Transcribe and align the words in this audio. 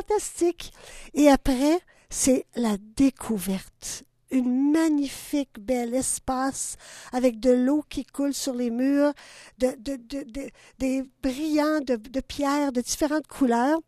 fantastique. 0.00 0.72
Et 1.14 1.28
après, 1.28 1.80
c'est 2.08 2.46
la 2.54 2.76
découverte. 2.96 4.04
Une 4.30 4.70
magnifique 4.70 5.58
bel 5.58 5.92
espace 5.94 6.76
avec 7.12 7.40
de 7.40 7.50
l'eau 7.50 7.84
qui 7.88 8.04
coule 8.04 8.32
sur 8.32 8.54
les 8.54 8.70
murs, 8.70 9.12
de, 9.58 9.74
de, 9.78 9.96
de, 9.96 10.50
des 10.78 11.02
brillants 11.22 11.80
de, 11.80 11.96
de 11.96 12.20
pierres 12.20 12.72
de 12.72 12.80
différentes 12.80 13.26
couleurs. 13.26 13.80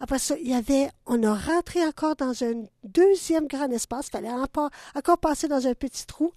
Après 0.00 0.18
ça, 0.18 0.34
il 0.40 0.48
y 0.48 0.54
avait, 0.54 0.90
on 1.06 1.22
a 1.22 1.34
rentré 1.34 1.84
encore 1.86 2.16
dans 2.16 2.42
un 2.42 2.64
deuxième 2.82 3.46
grand 3.46 3.70
espace. 3.70 4.08
Il 4.08 4.10
fallait 4.10 4.30
encore, 4.30 4.70
encore 4.96 5.18
passer 5.18 5.46
dans 5.46 5.66
un 5.66 5.74
petit 5.74 6.06
trou. 6.06 6.32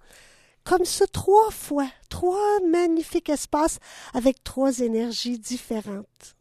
Comme 0.62 0.84
ça, 0.84 1.06
trois 1.08 1.50
fois, 1.50 1.88
trois 2.08 2.60
magnifiques 2.60 3.30
espaces 3.30 3.78
avec 4.14 4.44
trois 4.44 4.78
énergies 4.78 5.38
différentes. 5.38 6.36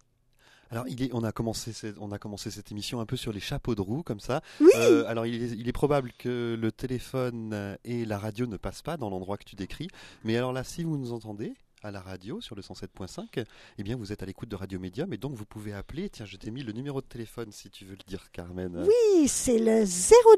Alors, 0.72 0.88
il 0.88 1.04
est, 1.04 1.10
on, 1.14 1.24
a 1.24 1.32
commencé, 1.32 1.72
on 2.00 2.12
a 2.12 2.20
commencé 2.20 2.52
cette 2.52 2.72
émission 2.72 3.00
un 3.00 3.06
peu 3.06 3.16
sur 3.16 3.32
les 3.32 3.40
chapeaux 3.40 3.76
de 3.76 3.82
roue, 3.82 4.04
comme 4.04 4.20
ça. 4.20 4.42
Oui. 4.60 4.72
Euh, 4.76 5.06
alors, 5.08 5.26
il 5.26 5.42
est, 5.42 5.56
il 5.58 5.68
est, 5.68 5.74
probable 5.74 6.12
que 6.18 6.58
le 6.60 6.72
téléphone 6.72 7.78
et 7.84 8.06
la 8.06 8.18
radio 8.18 8.48
ne 8.48 8.58
passent 8.58 8.82
pas 8.82 8.98
dans 8.98 9.10
l'endroit 9.10 9.38
que 9.38 9.46
tu 9.46 9.56
décris. 9.56 9.88
Mais 10.24 10.36
alors 10.36 10.54
là, 10.54 10.64
si 10.64 10.84
vous 10.84 10.98
nous 10.98 11.14
entendez 11.14 11.54
à 11.84 11.92
la 11.92 12.02
radio 12.02 12.42
sur 12.42 12.56
le 12.56 12.62
107.5, 12.62 13.46
eh 13.78 13.84
bien, 13.84 13.96
vous 13.96 14.12
êtes 14.12 14.24
à 14.24 14.26
l'écoute 14.26 14.50
de 14.50 14.56
Radio 14.56 14.80
Médium 14.80 15.14
et 15.14 15.18
donc 15.18 15.36
vous 15.36 15.46
pouvez 15.46 15.74
appeler. 15.74 16.10
Tiens, 16.10 16.26
je 16.26 16.38
t'ai 16.38 16.50
mis 16.52 16.64
le 16.64 16.74
numéro 16.74 17.02
de 17.02 17.06
téléphone 17.06 17.52
si 17.52 17.70
tu 17.70 17.86
veux 17.86 17.96
le 17.96 18.04
dire, 18.08 18.32
Carmen. 18.32 18.86
Oui, 18.86 19.28
c'est 19.28 19.60
le 19.60 19.84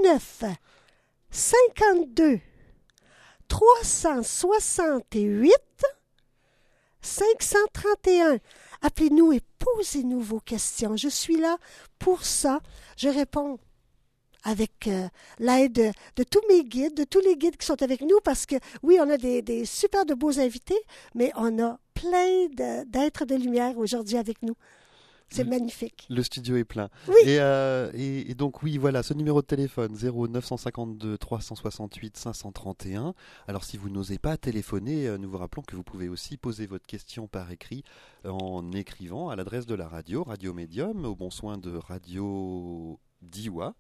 09 0.04 0.44
52 1.32 2.40
368 3.48 5.54
531. 7.02 8.40
Appelez-nous 8.82 9.34
et 9.34 9.42
posez-nous 9.60 10.22
vos 10.22 10.40
questions. 10.40 10.96
Je 10.96 11.10
suis 11.10 11.38
là 11.38 11.58
pour 12.00 12.24
ça. 12.24 12.62
Je 12.98 13.10
réponds 13.10 13.60
avec 14.44 14.88
euh, 14.88 15.08
l'aide 15.38 15.92
de 16.16 16.24
tous 16.24 16.42
mes 16.48 16.64
guides, 16.64 16.96
de 16.96 17.04
tous 17.04 17.20
les 17.20 17.36
guides 17.36 17.58
qui 17.58 17.66
sont 17.66 17.82
avec 17.84 18.02
nous, 18.02 18.20
parce 18.24 18.46
que 18.46 18.56
oui, 18.84 18.98
on 19.02 19.10
a 19.10 19.18
des, 19.18 19.42
des 19.42 19.66
super 19.66 20.06
de 20.06 20.14
beaux 20.14 20.40
invités, 20.40 20.80
mais 21.14 21.32
on 21.36 21.62
a 21.62 21.78
plein 21.94 22.48
d'êtres 22.86 23.26
de, 23.26 23.36
de 23.36 23.42
lumière 23.42 23.78
aujourd'hui 23.78 24.18
avec 24.18 24.42
nous. 24.42 24.56
C'est 25.30 25.44
magnifique. 25.44 26.06
Le 26.10 26.24
studio 26.24 26.56
est 26.56 26.64
plein. 26.64 26.90
Oui. 27.08 27.16
Et, 27.26 27.40
euh, 27.40 27.92
et, 27.94 28.32
et, 28.32 28.36
donc 28.36 28.64
oui, 28.64 28.78
voilà, 28.78 29.04
ce 29.04 29.14
numéro 29.14 29.42
de 29.42 29.48
téléphone 29.48 29.96
0952 29.96 31.18
368 31.18 32.18
531. 32.18 33.14
Alors 33.48 33.64
si 33.64 33.78
vous 33.78 33.90
n'osez 33.90 34.18
pas 34.18 34.38
téléphoner, 34.38 35.08
euh, 35.08 35.18
nous 35.18 35.30
vous 35.30 35.38
rappelons 35.38 35.62
que 35.62 35.76
vous 35.76 35.84
pouvez 35.84 36.10
aussi 36.10 36.38
poser 36.38 36.66
votre 36.66 36.86
question 36.86 37.28
par 37.28 37.52
écrit 37.52 37.84
en 38.26 38.72
écrivant 38.72 39.30
à 39.30 39.36
l'adresse 39.36 39.66
de 39.66 39.76
la 39.76 39.88
radio, 39.88 40.24
Radio 40.24 40.54
Médium, 40.54 41.06
au 41.06 41.16
bon 41.16 41.30
soin 41.30 41.58
de 41.58 41.76
Radio 41.76 43.00
Diwa. 43.22 43.76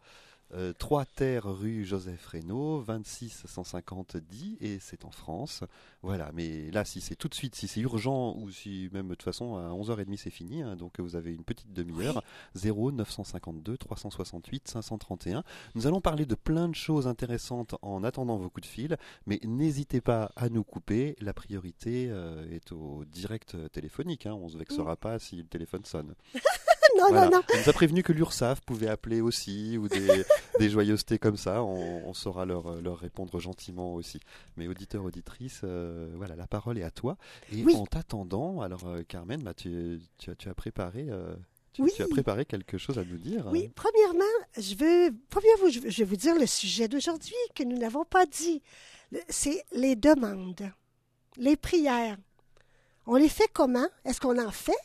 Euh, 0.55 0.73
3 0.77 1.05
Terres 1.05 1.45
rue 1.45 1.85
Joseph 1.85 2.25
Reynaud, 2.25 2.79
26 2.79 3.43
150 3.45 4.17
10 4.17 4.57
et 4.61 4.79
c'est 4.79 5.05
en 5.05 5.11
France. 5.11 5.63
Voilà, 6.01 6.31
mais 6.33 6.71
là 6.71 6.85
si 6.85 7.01
c'est 7.01 7.15
tout 7.15 7.27
de 7.27 7.35
suite, 7.35 7.55
si 7.55 7.67
c'est 7.67 7.81
urgent 7.81 8.35
ou 8.35 8.49
si 8.49 8.89
même 8.91 9.07
de 9.09 9.13
toute 9.13 9.23
façon 9.23 9.57
à 9.57 9.69
11h30 9.69 10.17
c'est 10.17 10.29
fini, 10.31 10.63
hein, 10.63 10.75
donc 10.75 10.99
vous 10.99 11.15
avez 11.15 11.33
une 11.33 11.43
petite 11.43 11.71
demi-heure, 11.71 12.15
oui. 12.15 12.21
0 12.61 12.91
952 12.91 13.77
368 13.77 14.67
531. 14.67 15.43
Nous 15.75 15.87
allons 15.87 16.01
parler 16.01 16.25
de 16.25 16.35
plein 16.35 16.67
de 16.67 16.75
choses 16.75 17.07
intéressantes 17.07 17.75
en 17.81 18.03
attendant 18.03 18.37
vos 18.37 18.49
coups 18.49 18.67
de 18.67 18.71
fil, 18.71 18.97
mais 19.27 19.39
n'hésitez 19.43 20.01
pas 20.01 20.31
à 20.35 20.49
nous 20.49 20.63
couper, 20.63 21.15
la 21.21 21.33
priorité 21.33 22.07
euh, 22.09 22.49
est 22.49 22.71
au 22.71 23.05
direct 23.05 23.55
téléphonique, 23.71 24.25
hein, 24.25 24.33
on 24.33 24.45
ne 24.45 24.51
se 24.51 24.57
vexera 24.57 24.95
pas 24.95 25.19
si 25.19 25.35
le 25.35 25.45
téléphone 25.45 25.85
sonne. 25.85 26.15
non, 26.97 27.05
voilà. 27.09 27.25
non, 27.25 27.37
non. 27.37 27.41
On 27.53 27.57
nous 27.57 27.69
a 27.69 27.73
prévenu 27.73 28.03
que 28.03 28.11
l'URSSAF 28.11 28.61
pouvait 28.61 28.87
appeler 28.87 29.21
aussi, 29.21 29.77
ou 29.77 29.87
des, 29.87 30.23
des 30.59 30.69
joyeusetés 30.69 31.19
comme 31.19 31.37
ça. 31.37 31.63
On, 31.63 32.07
on, 32.07 32.13
saura 32.13 32.45
leur, 32.45 32.81
leur 32.81 32.97
répondre 32.97 33.39
gentiment 33.39 33.95
aussi. 33.95 34.19
Mais 34.57 34.67
auditeur, 34.67 35.03
auditrice, 35.03 35.61
euh, 35.63 36.11
voilà, 36.15 36.35
la 36.35 36.47
parole 36.47 36.77
est 36.77 36.83
à 36.83 36.91
toi. 36.91 37.17
Et 37.51 37.63
oui. 37.63 37.75
en 37.75 37.85
t'attendant, 37.85 38.61
alors 38.61 38.85
euh, 38.87 39.03
Carmen, 39.07 39.41
bah, 39.41 39.53
tu, 39.53 39.99
tu, 40.17 40.31
as, 40.31 40.35
tu 40.35 40.49
as 40.49 40.53
préparé. 40.53 41.07
Euh, 41.09 41.35
tu, 41.73 41.83
oui. 41.83 41.91
tu, 41.95 42.01
as 42.01 42.07
préparé 42.07 42.45
quelque 42.45 42.77
chose 42.77 42.97
à 42.97 43.03
nous 43.03 43.17
dire. 43.17 43.47
Oui, 43.51 43.69
premièrement, 43.75 44.23
je 44.57 44.75
veux, 44.75 45.15
premièrement, 45.29 45.69
je 45.69 45.79
vais 45.79 46.03
vous 46.03 46.15
dire 46.15 46.35
le 46.35 46.47
sujet 46.47 46.87
d'aujourd'hui 46.87 47.35
que 47.55 47.63
nous 47.63 47.77
n'avons 47.77 48.05
pas 48.05 48.25
dit. 48.25 48.61
C'est 49.27 49.63
les 49.71 49.95
demandes, 49.95 50.71
les 51.37 51.55
prières. 51.55 52.17
On 53.05 53.15
les 53.15 53.29
fait 53.29 53.49
comment? 53.51 53.87
Est-ce 54.05 54.21
qu'on 54.21 54.37
en 54.37 54.51
fait? 54.51 54.77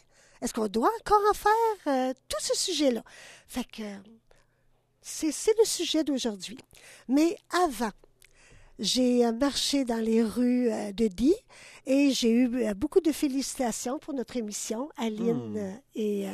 Est-ce 0.44 0.52
qu'on 0.52 0.68
doit 0.68 0.90
encore 1.00 1.22
en 1.30 1.32
faire 1.32 1.50
euh, 1.86 2.12
tout 2.28 2.36
ce 2.38 2.54
sujet-là? 2.54 3.02
Fait 3.48 3.64
que 3.64 3.82
c'est 5.00 5.58
le 5.58 5.64
sujet 5.64 6.04
d'aujourd'hui. 6.04 6.58
Mais 7.08 7.38
avant, 7.64 7.92
j'ai 8.78 9.32
marché 9.32 9.86
dans 9.86 10.04
les 10.04 10.22
rues 10.22 10.70
euh, 10.70 10.92
de 10.92 11.06
Die 11.06 11.34
et 11.86 12.10
j'ai 12.10 12.30
eu 12.30 12.56
euh, 12.56 12.74
beaucoup 12.74 13.00
de 13.00 13.10
félicitations 13.10 13.98
pour 13.98 14.12
notre 14.12 14.36
émission. 14.36 14.90
Aline 14.98 15.54
Hmm. 15.54 15.80
et 15.94 16.26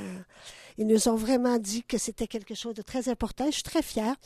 ils 0.77 0.88
nous 0.88 1.09
ont 1.09 1.15
vraiment 1.15 1.59
dit 1.59 1.84
que 1.84 1.97
c'était 1.97 2.27
quelque 2.27 2.56
chose 2.56 2.75
de 2.75 2.82
très 2.82 3.09
important. 3.09 3.47
Je 3.47 3.53
suis 3.53 3.62
très 3.62 3.82
fière. 3.82 4.16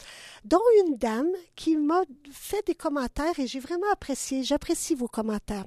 Dont 0.46 0.62
une 0.86 0.96
dame 0.96 1.28
qui 1.56 1.76
m'a 1.76 2.04
fait 2.30 2.66
des 2.66 2.74
commentaires 2.74 3.38
et 3.38 3.46
j'ai 3.46 3.60
vraiment 3.60 3.90
apprécié. 3.92 4.44
J'apprécie 4.44 4.94
vos 4.94 5.08
commentaires 5.08 5.66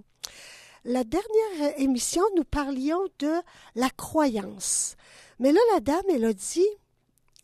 la 0.84 1.04
dernière 1.04 1.80
émission, 1.80 2.24
nous 2.36 2.44
parlions 2.44 3.02
de 3.20 3.34
la 3.76 3.90
croyance. 3.90 4.96
Mais 5.40 5.52
là, 5.52 5.60
la 5.74 5.80
dame, 5.80 6.06
elle 6.10 6.26
a 6.26 6.34
dit, 6.34 6.68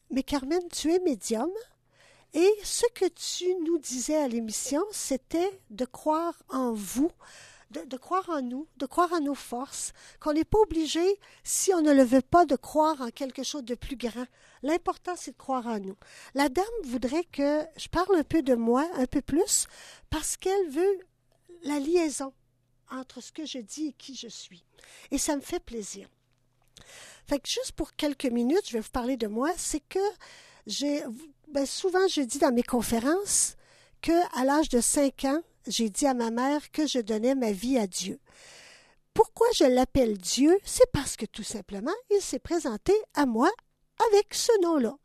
mais 0.10 0.24
Carmen, 0.24 0.62
tu 0.72 0.92
es 0.92 1.00
médium 1.00 1.50
et 2.34 2.52
ce 2.64 2.86
que 2.96 3.06
tu 3.06 3.54
nous 3.64 3.78
disais 3.78 4.16
à 4.16 4.28
l'émission, 4.28 4.84
c'était 4.92 5.62
de 5.70 5.86
croire 5.86 6.34
en 6.50 6.74
vous, 6.74 7.12
de, 7.70 7.82
de, 7.82 7.98
croire 7.98 8.28
en 8.30 8.42
nous, 8.42 8.68
de 8.78 8.88
croire 8.88 9.14
en 9.14 9.22
nos 9.22 9.36
forces, 9.36 9.94
qu'on 10.20 10.34
n'est 10.34 10.44
pas 10.44 10.58
obligé, 10.60 11.20
si 11.44 11.72
on 11.76 11.82
ne 11.82 11.94
le 11.94 12.04
veut 12.04 12.24
pas, 12.24 12.46
de 12.46 12.56
croire 12.56 13.02
en 13.02 13.10
quelque 13.10 13.44
chose 13.44 13.64
de 13.64 13.76
plus 13.76 13.98
grand. 13.98 14.26
L'important, 14.64 15.14
c'est 15.16 15.32
de 15.32 15.38
croire 15.38 15.68
en 15.68 15.80
nous. 15.80 15.96
La 16.34 16.50
dame 16.50 16.66
voudrait 16.86 17.26
que 17.26 17.64
je 17.78 17.88
parle 17.88 18.16
un 18.16 18.24
peu 18.24 18.42
de 18.42 18.56
moi, 18.56 18.88
un 18.96 19.06
peu 19.06 19.22
plus, 19.22 19.68
parce 20.10 20.36
qu'elle 20.36 20.70
veut 20.70 21.00
la 21.64 21.80
liaison 21.80 22.34
entre 22.92 23.22
ce 23.22 23.32
que 23.32 23.46
je 23.46 23.60
dis 23.60 23.88
et 23.88 23.94
qui 23.94 24.16
je 24.16 24.28
suis. 24.28 24.64
Et 25.12 25.18
ça 25.18 25.36
me 25.36 25.42
fait 25.42 25.60
plaisir. 25.60 26.08
Fait 27.28 27.40
que 27.40 27.50
juste 27.50 27.74
pour 27.74 27.96
quelques 27.96 28.26
minutes, 28.26 28.68
je 28.68 28.74
vais 28.74 28.80
vous 28.80 28.90
parler 28.90 29.18
de 29.18 29.28
moi. 29.28 29.52
C'est 29.58 29.84
que 29.88 30.00
j'ai, 30.68 31.04
ben 31.50 31.66
souvent, 31.66 32.08
je 32.08 32.22
dis 32.22 32.40
dans 32.40 32.54
mes 32.54 32.64
conférences 32.64 33.56
que 34.02 34.40
à 34.40 34.44
l'âge 34.46 34.70
de 34.70 34.82
5 34.82 35.26
ans, 35.26 35.42
j'ai 35.68 35.90
dit 35.90 36.06
à 36.06 36.14
ma 36.14 36.32
mère 36.32 36.72
que 36.72 36.88
je 36.88 37.00
donnais 37.00 37.36
ma 37.36 37.52
vie 37.52 37.78
à 37.78 37.88
Dieu. 37.88 38.20
Pourquoi 39.14 39.48
je 39.56 39.64
l'appelle 39.64 40.18
Dieu? 40.18 40.58
C'est 40.66 40.92
parce 40.92 41.16
que 41.16 41.26
tout 41.26 41.44
simplement, 41.44 41.94
il 42.10 42.22
s'est 42.22 42.40
présenté 42.40 42.94
à 43.14 43.26
moi 43.26 43.52
avec 44.10 44.34
ce 44.34 44.52
nom-là. 44.62 44.96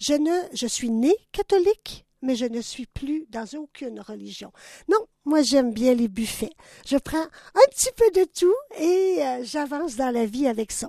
Je 0.00 0.14
ne, 0.14 0.48
je 0.52 0.66
suis 0.66 0.90
née 0.90 1.16
catholique, 1.30 2.04
mais 2.22 2.36
je 2.36 2.46
ne 2.46 2.60
suis 2.60 2.86
plus 2.86 3.26
dans 3.28 3.46
aucune 3.54 4.00
religion. 4.00 4.52
Non, 4.88 5.06
moi 5.24 5.42
j'aime 5.42 5.72
bien 5.72 5.94
les 5.94 6.08
buffets. 6.08 6.52
Je 6.86 6.96
prends 6.96 7.18
un 7.18 7.68
petit 7.70 7.90
peu 7.96 8.10
de 8.12 8.24
tout 8.24 8.80
et 8.80 9.18
euh, 9.20 9.44
j'avance 9.44 9.96
dans 9.96 10.10
la 10.10 10.26
vie 10.26 10.46
avec 10.46 10.72
ça. 10.72 10.88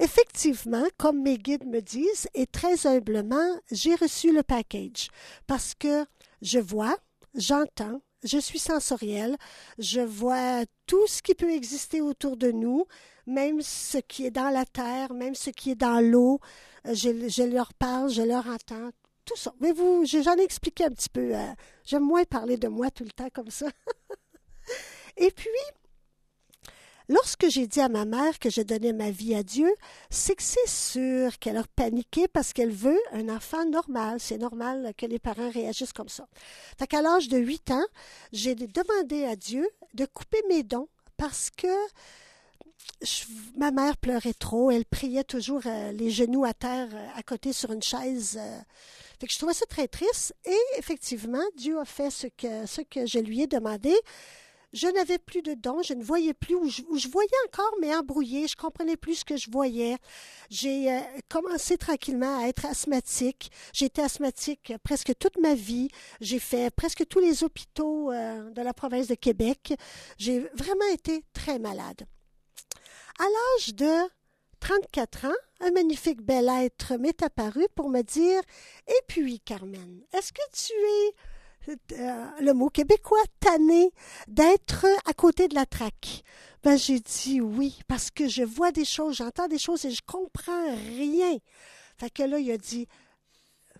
Effectivement, 0.00 0.84
comme 0.96 1.22
mes 1.22 1.38
guides 1.38 1.66
me 1.66 1.80
disent, 1.80 2.28
et 2.34 2.46
très 2.46 2.86
humblement, 2.86 3.60
j'ai 3.72 3.94
reçu 3.96 4.32
le 4.32 4.42
package 4.42 5.08
parce 5.46 5.74
que 5.74 6.04
je 6.40 6.60
vois, 6.60 6.96
j'entends, 7.34 8.00
je 8.22 8.38
suis 8.38 8.60
sensorielle, 8.60 9.36
je 9.78 10.00
vois 10.00 10.64
tout 10.86 11.06
ce 11.06 11.20
qui 11.20 11.34
peut 11.34 11.50
exister 11.50 12.00
autour 12.00 12.36
de 12.36 12.52
nous, 12.52 12.86
même 13.26 13.60
ce 13.60 13.98
qui 13.98 14.24
est 14.26 14.30
dans 14.30 14.50
la 14.50 14.64
terre, 14.64 15.12
même 15.14 15.34
ce 15.34 15.50
qui 15.50 15.72
est 15.72 15.76
dans 15.76 16.00
l'eau, 16.00 16.40
je, 16.84 17.28
je 17.28 17.42
leur 17.42 17.74
parle, 17.74 18.08
je 18.08 18.22
leur 18.22 18.46
entends, 18.46 18.90
Mais 19.60 19.72
vous, 19.72 20.04
j'en 20.04 20.36
ai 20.36 20.42
expliqué 20.42 20.84
un 20.84 20.90
petit 20.90 21.08
peu. 21.08 21.34
Euh, 21.34 21.52
J'aime 21.84 22.04
moins 22.04 22.24
parler 22.24 22.58
de 22.58 22.68
moi 22.68 22.90
tout 22.90 23.04
le 23.04 23.10
temps 23.10 23.30
comme 23.32 23.50
ça. 23.50 23.66
Et 25.16 25.30
puis, 25.30 25.48
lorsque 27.08 27.48
j'ai 27.48 27.66
dit 27.66 27.80
à 27.80 27.88
ma 27.88 28.04
mère 28.04 28.38
que 28.38 28.50
je 28.50 28.60
donnais 28.60 28.92
ma 28.92 29.10
vie 29.10 29.34
à 29.34 29.42
Dieu, 29.42 29.72
c'est 30.10 30.34
que 30.34 30.42
c'est 30.42 30.68
sûr 30.68 31.38
qu'elle 31.38 31.56
a 31.56 31.64
paniqué 31.76 32.28
parce 32.28 32.52
qu'elle 32.52 32.72
veut 32.72 33.00
un 33.12 33.28
enfant 33.30 33.64
normal. 33.64 34.20
C'est 34.20 34.36
normal 34.36 34.92
que 34.98 35.06
les 35.06 35.18
parents 35.18 35.50
réagissent 35.50 35.94
comme 35.94 36.10
ça. 36.10 36.28
Fait 36.78 36.86
qu'à 36.86 37.00
l'âge 37.00 37.28
de 37.28 37.38
8 37.38 37.70
ans, 37.70 37.86
j'ai 38.32 38.54
demandé 38.54 39.24
à 39.24 39.34
Dieu 39.34 39.66
de 39.94 40.04
couper 40.04 40.42
mes 40.50 40.62
dons 40.62 40.88
parce 41.16 41.48
que 41.50 41.68
ma 43.56 43.70
mère 43.70 43.96
pleurait 43.96 44.34
trop. 44.34 44.70
Elle 44.70 44.84
priait 44.84 45.24
toujours 45.24 45.62
euh, 45.66 45.92
les 45.92 46.10
genoux 46.10 46.44
à 46.44 46.54
terre 46.54 46.88
euh, 46.92 47.08
à 47.16 47.22
côté 47.22 47.52
sur 47.52 47.72
une 47.72 47.82
chaise. 47.82 48.38
Euh, 48.40 48.60
que 49.20 49.32
je 49.32 49.36
trouvais 49.36 49.54
ça 49.54 49.66
très 49.66 49.88
triste 49.88 50.32
et 50.44 50.78
effectivement, 50.78 51.42
Dieu 51.56 51.80
a 51.80 51.84
fait 51.84 52.08
ce 52.08 52.28
que, 52.28 53.04
je 53.04 53.18
lui 53.18 53.42
ai 53.42 53.46
demandé. 53.48 53.92
je 54.72 54.86
n'avais 54.86 55.18
plus 55.18 55.42
de 55.42 55.54
dons, 55.54 55.82
je 55.82 55.92
ne 55.94 56.04
voyais 56.04 56.34
plus, 56.34 56.54
ou 56.54 56.68
je, 56.68 57.08
voyais 57.08 57.28
encore, 57.48 57.74
mais 57.80 57.92
embrouillé, 57.96 58.46
je 58.46 58.54
comprenais 58.54 58.96
plus 58.96 59.16
ce 59.16 59.24
que 59.24 59.36
je 59.36 59.50
voyais. 59.50 59.96
J'ai 60.50 61.00
commencé 61.28 61.76
tranquillement 61.76 62.38
à 62.38 62.46
être 62.46 62.64
asthmatique. 62.64 63.50
J'ai 63.72 63.86
été 63.86 64.02
asthmatique 64.02 64.72
presque 64.84 65.18
toute 65.18 65.36
ma 65.40 65.54
vie. 65.54 65.88
J'ai 66.20 66.38
fait 66.38 66.72
presque 66.72 67.04
tous 67.08 67.18
les 67.18 67.42
hôpitaux 67.42 68.12
de 68.12 68.62
la 68.62 68.72
province 68.72 69.08
de 69.08 69.16
Québec. 69.16 69.74
J'ai 70.16 70.48
vraiment 70.54 70.92
été 70.92 71.24
très 71.32 71.58
malade. 71.58 72.06
À 73.18 73.24
l'âge 73.24 73.74
de 73.74 74.10
34 74.60 75.26
ans, 75.26 75.40
un 75.60 75.70
magnifique 75.72 76.22
bel 76.22 76.48
être 76.48 76.96
m'est 76.96 77.22
apparu 77.22 77.66
pour 77.74 77.90
me 77.90 78.02
dire 78.02 78.40
Et 78.86 79.00
puis, 79.06 79.40
Carmen, 79.40 80.02
est-ce 80.12 80.32
que 80.32 80.42
tu 80.52 80.72
es 80.72 81.14
euh, 81.92 82.26
le 82.40 82.52
mot 82.54 82.70
québécois, 82.70 83.22
tanné 83.40 83.90
d'être 84.26 84.86
à 85.04 85.12
côté 85.12 85.48
de 85.48 85.54
la 85.54 85.66
traque. 85.66 86.22
Ben, 86.62 86.78
j'ai 86.78 87.00
dit 87.00 87.40
oui, 87.40 87.78
parce 87.88 88.10
que 88.10 88.26
je 88.26 88.42
vois 88.42 88.72
des 88.72 88.84
choses, 88.84 89.16
j'entends 89.16 89.48
des 89.48 89.58
choses 89.58 89.84
et 89.84 89.90
je 89.90 90.02
comprends 90.06 90.74
rien. 90.96 91.36
Fait 91.98 92.10
que 92.10 92.22
là, 92.22 92.38
il 92.38 92.50
a 92.50 92.56
dit, 92.56 92.88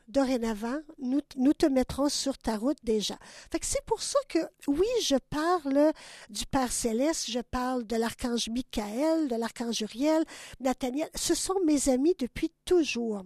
dorénavant, 0.08 0.78
nous, 0.98 1.20
te 1.52 1.66
mettrons 1.66 2.08
sur 2.08 2.36
ta 2.38 2.56
route 2.56 2.78
déjà. 2.82 3.18
Fait 3.52 3.58
c'est 3.62 3.84
pour 3.86 4.02
ça 4.02 4.18
que, 4.28 4.38
oui, 4.66 4.86
je 5.02 5.16
parle 5.30 5.92
du 6.30 6.46
Père 6.46 6.72
Céleste, 6.72 7.30
je 7.30 7.40
parle 7.40 7.86
de 7.86 7.96
l'archange 7.96 8.48
Michael, 8.48 9.28
de 9.28 9.36
l'archange 9.36 9.80
Uriel, 9.80 10.24
Nathaniel. 10.60 11.08
Ce 11.14 11.34
sont 11.34 11.60
mes 11.64 11.88
amis 11.88 12.14
depuis 12.18 12.50
toujours 12.64 13.24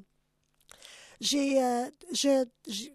j'ai, 1.22 1.62
euh, 1.62 2.44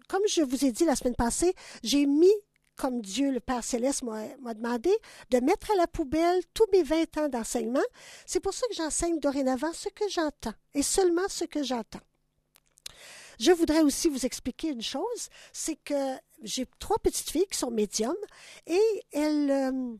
comme 0.06 0.22
je 0.28 0.42
vous 0.42 0.64
ai 0.64 0.70
dit 0.70 0.84
la 0.84 0.94
semaine 0.96 1.16
passée, 1.16 1.54
j'ai 1.82 2.04
mis 2.04 2.32
comme 2.76 3.00
Dieu, 3.00 3.32
le 3.32 3.40
Père 3.40 3.64
Céleste, 3.64 4.04
m'a 4.04 4.54
demandé 4.54 4.90
de 5.30 5.38
mettre 5.40 5.72
à 5.72 5.74
la 5.74 5.88
poubelle 5.88 6.40
tous 6.54 6.66
mes 6.72 6.84
20 6.84 7.18
ans 7.18 7.28
d'enseignement. 7.28 7.82
C'est 8.24 8.38
pour 8.38 8.54
ça 8.54 8.66
que 8.68 8.74
j'enseigne 8.74 9.18
dorénavant 9.18 9.72
ce 9.72 9.88
que 9.88 10.08
j'entends 10.08 10.54
et 10.74 10.84
seulement 10.84 11.28
ce 11.28 11.44
que 11.44 11.64
j'entends. 11.64 11.98
Je 13.38 13.52
voudrais 13.52 13.82
aussi 13.82 14.08
vous 14.08 14.26
expliquer 14.26 14.68
une 14.68 14.82
chose, 14.82 15.28
c'est 15.52 15.76
que 15.76 16.16
j'ai 16.42 16.66
trois 16.78 16.98
petites 16.98 17.30
filles 17.30 17.46
qui 17.50 17.58
sont 17.58 17.70
médiums 17.70 18.14
et 18.66 18.80
elles, 19.12 19.50
euh, 19.50 19.96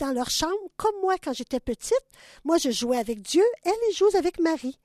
dans 0.00 0.12
leur 0.12 0.30
chambre, 0.30 0.56
comme 0.76 0.94
moi 1.00 1.16
quand 1.22 1.32
j'étais 1.32 1.60
petite, 1.60 2.04
moi 2.44 2.58
je 2.58 2.70
jouais 2.70 2.98
avec 2.98 3.20
Dieu, 3.20 3.44
elles, 3.64 3.94
jouent 3.94 4.16
avec 4.16 4.38
Marie. 4.40 4.78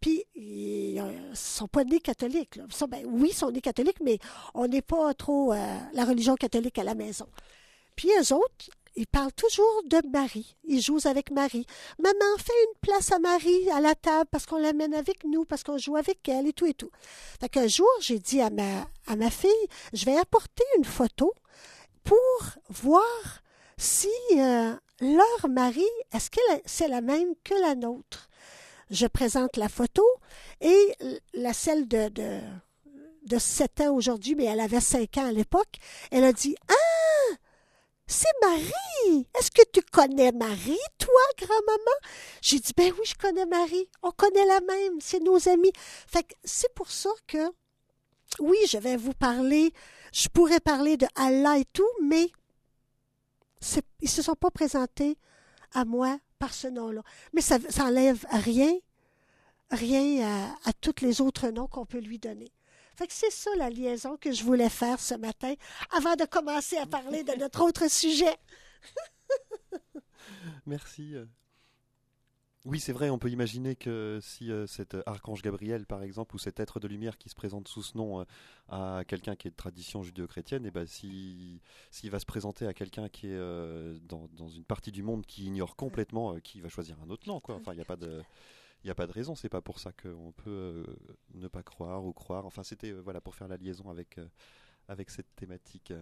Puis, 0.00 0.24
ils 0.34 0.96
ne 0.96 1.34
sont 1.34 1.68
pas 1.68 1.84
nés 1.84 2.00
catholiques. 2.00 2.58
ben, 2.88 3.04
oui, 3.06 3.28
ils 3.30 3.36
sont 3.36 3.52
nés 3.52 3.60
catholiques, 3.60 4.00
mais 4.02 4.18
on 4.52 4.66
n'est 4.66 4.82
pas 4.82 5.14
trop 5.14 5.52
euh, 5.52 5.78
la 5.92 6.04
religion 6.04 6.34
catholique 6.34 6.76
à 6.78 6.82
la 6.82 6.96
maison. 6.96 7.28
Puis, 7.94 8.10
eux 8.18 8.34
autres, 8.34 8.68
ils 8.96 9.06
parlent 9.06 9.32
toujours 9.32 9.82
de 9.86 10.00
Marie. 10.12 10.56
Ils 10.64 10.80
jouent 10.80 11.06
avec 11.06 11.30
Marie. 11.30 11.66
Maman, 11.98 12.36
fait 12.38 12.52
une 12.52 12.80
place 12.80 13.12
à 13.12 13.18
Marie 13.18 13.70
à 13.70 13.80
la 13.80 13.94
table 13.94 14.28
parce 14.30 14.46
qu'on 14.46 14.58
l'amène 14.58 14.94
avec 14.94 15.24
nous, 15.24 15.44
parce 15.44 15.62
qu'on 15.62 15.78
joue 15.78 15.96
avec 15.96 16.28
elle 16.28 16.46
et 16.46 16.52
tout 16.52 16.66
et 16.66 16.74
tout. 16.74 16.90
Fait 17.40 17.48
qu'un 17.48 17.66
jour, 17.68 17.88
j'ai 18.00 18.18
dit 18.18 18.40
à 18.40 18.50
ma, 18.50 18.86
à 19.06 19.16
ma 19.16 19.30
fille, 19.30 19.50
je 19.92 20.04
vais 20.04 20.16
apporter 20.16 20.64
une 20.78 20.84
photo 20.84 21.32
pour 22.04 22.18
voir 22.68 23.42
si 23.76 24.08
euh, 24.32 24.74
leur 25.00 25.48
Marie, 25.48 25.82
est-ce 26.12 26.30
que 26.30 26.40
c'est 26.66 26.88
la 26.88 27.00
même 27.00 27.34
que 27.44 27.54
la 27.54 27.74
nôtre? 27.74 28.28
je 28.92 29.06
présente 29.06 29.56
la 29.56 29.68
photo 29.68 30.04
et 30.60 30.94
la 31.34 31.52
celle 31.52 31.88
de, 31.88 32.08
de, 32.10 32.40
de 33.26 33.38
7 33.38 33.80
ans 33.80 33.94
aujourd'hui, 33.94 34.34
mais 34.36 34.44
elle 34.44 34.60
avait 34.60 34.80
5 34.80 35.16
ans 35.16 35.26
à 35.26 35.32
l'époque, 35.32 35.78
elle 36.10 36.24
a 36.24 36.32
dit 36.32 36.54
Ah, 36.68 36.74
c'est 38.12 38.28
Marie. 38.42 39.26
Est-ce 39.38 39.50
que 39.50 39.62
tu 39.72 39.80
connais 39.82 40.32
Marie, 40.32 40.78
toi, 40.98 41.22
grand-maman? 41.38 41.96
J'ai 42.40 42.58
dit, 42.58 42.72
ben 42.76 42.92
oui, 42.98 43.04
je 43.06 43.14
connais 43.14 43.46
Marie. 43.46 43.88
On 44.02 44.10
connaît 44.10 44.44
la 44.44 44.60
même. 44.60 45.00
C'est 45.00 45.20
nos 45.20 45.48
amis. 45.48 45.72
Fait 46.06 46.22
que 46.22 46.34
c'est 46.44 46.72
pour 46.74 46.90
ça 46.90 47.10
que, 47.26 47.52
oui, 48.38 48.58
je 48.68 48.78
vais 48.78 48.96
vous 48.96 49.14
parler, 49.14 49.72
je 50.12 50.28
pourrais 50.28 50.60
parler 50.60 50.96
de 50.96 51.06
Allah 51.16 51.58
et 51.58 51.64
tout, 51.64 51.88
mais 52.02 52.30
ils 54.00 54.10
se 54.10 54.22
sont 54.22 54.34
pas 54.34 54.50
présentés 54.50 55.16
à 55.72 55.84
moi 55.84 56.18
par 56.38 56.52
ce 56.52 56.68
nom-là. 56.68 57.02
Mais 57.32 57.40
ça 57.40 57.58
n'enlève 57.78 58.24
rien, 58.30 58.72
rien 59.70 60.26
à, 60.26 60.68
à 60.68 60.72
tous 60.72 61.00
les 61.00 61.20
autres 61.20 61.48
noms 61.48 61.66
qu'on 61.66 61.86
peut 61.86 62.00
lui 62.00 62.18
donner. 62.18 62.52
Que 62.96 63.04
c'est 63.08 63.32
ça 63.32 63.50
la 63.56 63.68
liaison 63.68 64.16
que 64.16 64.32
je 64.32 64.44
voulais 64.44 64.68
faire 64.68 65.00
ce 65.00 65.14
matin 65.14 65.54
avant 65.90 66.14
de 66.14 66.24
commencer 66.24 66.76
à 66.76 66.86
parler 66.86 67.24
de 67.24 67.32
notre 67.32 67.62
autre 67.62 67.90
sujet. 67.90 68.36
Merci. 70.66 71.16
Oui, 72.64 72.78
c'est 72.78 72.92
vrai, 72.92 73.10
on 73.10 73.18
peut 73.18 73.30
imaginer 73.30 73.74
que 73.74 74.20
si 74.22 74.52
euh, 74.52 74.68
cet 74.68 74.96
archange 75.06 75.42
Gabriel, 75.42 75.84
par 75.84 76.04
exemple, 76.04 76.36
ou 76.36 76.38
cet 76.38 76.60
être 76.60 76.78
de 76.78 76.86
lumière 76.86 77.18
qui 77.18 77.28
se 77.28 77.34
présente 77.34 77.66
sous 77.66 77.82
ce 77.82 77.96
nom 77.98 78.20
euh, 78.20 78.24
à 78.68 79.02
quelqu'un 79.04 79.34
qui 79.34 79.48
est 79.48 79.50
de 79.50 79.56
tradition 79.56 80.04
judéo-chrétienne, 80.04 80.64
et 80.64 80.68
eh 80.68 80.70
ben, 80.70 80.86
s'il 80.86 82.10
va 82.10 82.20
se 82.20 82.24
présenter 82.24 82.64
à 82.68 82.72
quelqu'un 82.72 83.08
qui 83.08 83.26
est 83.26 83.34
euh, 83.34 83.98
dans, 84.02 84.28
une 84.48 84.64
partie 84.64 84.92
du 84.92 85.02
monde 85.02 85.26
qui 85.26 85.46
ignore 85.46 85.74
complètement, 85.74 86.38
qui 86.38 86.60
va 86.60 86.68
choisir 86.68 86.96
un 87.04 87.10
autre 87.10 87.26
nom. 87.26 87.40
Quoi. 87.40 87.56
Enfin, 87.56 87.72
il 87.72 87.76
n'y 87.76 87.82
a 87.82 87.86
pas 87.86 87.96
de... 87.96 88.22
Il 88.84 88.90
a 88.90 88.94
pas 88.94 89.06
de 89.06 89.12
raison, 89.12 89.34
c'est 89.34 89.48
pas 89.48 89.60
pour 89.60 89.78
ça 89.78 89.92
qu'on 89.92 90.32
peut 90.32 90.84
ne 91.34 91.48
pas 91.48 91.62
croire 91.62 92.04
ou 92.04 92.12
croire. 92.12 92.46
Enfin, 92.46 92.62
c'était 92.62 92.92
voilà 92.92 93.20
pour 93.20 93.34
faire 93.34 93.48
la 93.48 93.56
liaison 93.56 93.90
avec 93.90 94.18
avec 94.88 95.10
cette 95.10 95.34
thématique. 95.36 95.92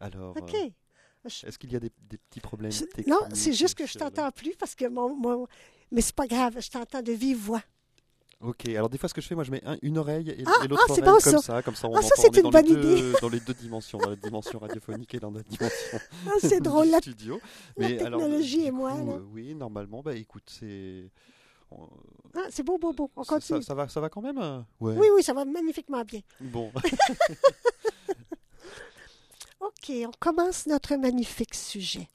Alors, 0.00 0.36
ok. 0.36 0.54
Est-ce 1.24 1.58
qu'il 1.58 1.72
y 1.72 1.76
a 1.76 1.80
des, 1.80 1.90
petits 1.90 2.40
problèmes 2.40 2.70
techniques 2.70 3.08
Non, 3.08 3.20
c'est 3.32 3.52
juste 3.52 3.74
que 3.74 3.86
je 3.86 3.98
t'entends 3.98 4.30
plus 4.30 4.54
parce 4.56 4.74
que 4.74 4.86
mon, 4.86 5.16
mon... 5.16 5.46
mais 5.90 6.00
c'est 6.00 6.14
pas 6.14 6.26
grave, 6.26 6.56
je 6.60 6.70
t'entends 6.70 7.02
de 7.02 7.12
vive 7.12 7.38
voix. 7.38 7.62
Ok, 8.42 8.68
alors 8.68 8.90
des 8.90 8.98
fois 8.98 9.08
ce 9.08 9.14
que 9.14 9.22
je 9.22 9.26
fais, 9.26 9.34
moi 9.34 9.44
je 9.44 9.50
mets 9.50 9.62
une 9.80 9.96
oreille 9.96 10.28
et, 10.28 10.44
ah, 10.44 10.66
l'autre 10.68 10.84
ah, 10.86 10.92
oreille 10.92 11.04
comme 11.04 11.20
ça. 11.20 11.38
ça. 11.38 11.62
comme 11.62 11.74
ça 11.74 11.88
on 11.88 11.96
ah, 11.96 12.02
ça 12.02 12.14
c'est 12.16 12.36
une 12.36 12.50
bonne 12.50 12.66
idée. 12.66 13.12
dans 13.22 13.30
les 13.30 13.40
deux 13.40 13.54
dimensions, 13.54 13.96
dans 13.96 14.10
la 14.10 14.16
dimension 14.16 14.58
radiophonique 14.58 15.14
et 15.14 15.20
dans 15.20 15.30
la 15.30 15.42
dimension 15.42 15.98
ah, 16.26 16.32
c'est 16.40 16.60
drôle, 16.60 16.88
la, 16.88 16.98
studio. 16.98 17.40
Mais 17.78 17.94
la 17.94 18.04
technologie 18.04 18.68
alors, 18.68 18.68
et 18.68 18.72
moi. 18.72 18.90
là. 18.92 19.20
oui, 19.32 19.54
normalement, 19.54 20.02
bah 20.02 20.14
écoute, 20.14 20.44
c'est... 20.46 21.10
Ah, 21.72 22.46
c'est 22.50 22.62
beau, 22.62 22.78
beau, 22.78 22.92
beau. 22.92 23.10
On 23.16 23.24
continue. 23.24 23.62
Ça, 23.62 23.74
va, 23.74 23.88
ça 23.88 24.00
va 24.00 24.08
quand 24.08 24.22
même 24.22 24.38
euh? 24.38 24.60
ouais. 24.80 24.96
Oui, 24.96 25.08
oui, 25.16 25.22
ça 25.22 25.32
va 25.32 25.44
magnifiquement 25.44 26.02
bien. 26.04 26.20
Bon. 26.40 26.70
OK, 29.60 29.90
on 30.06 30.12
commence 30.18 30.66
notre 30.66 30.96
magnifique 30.96 31.54
sujet. 31.54 32.08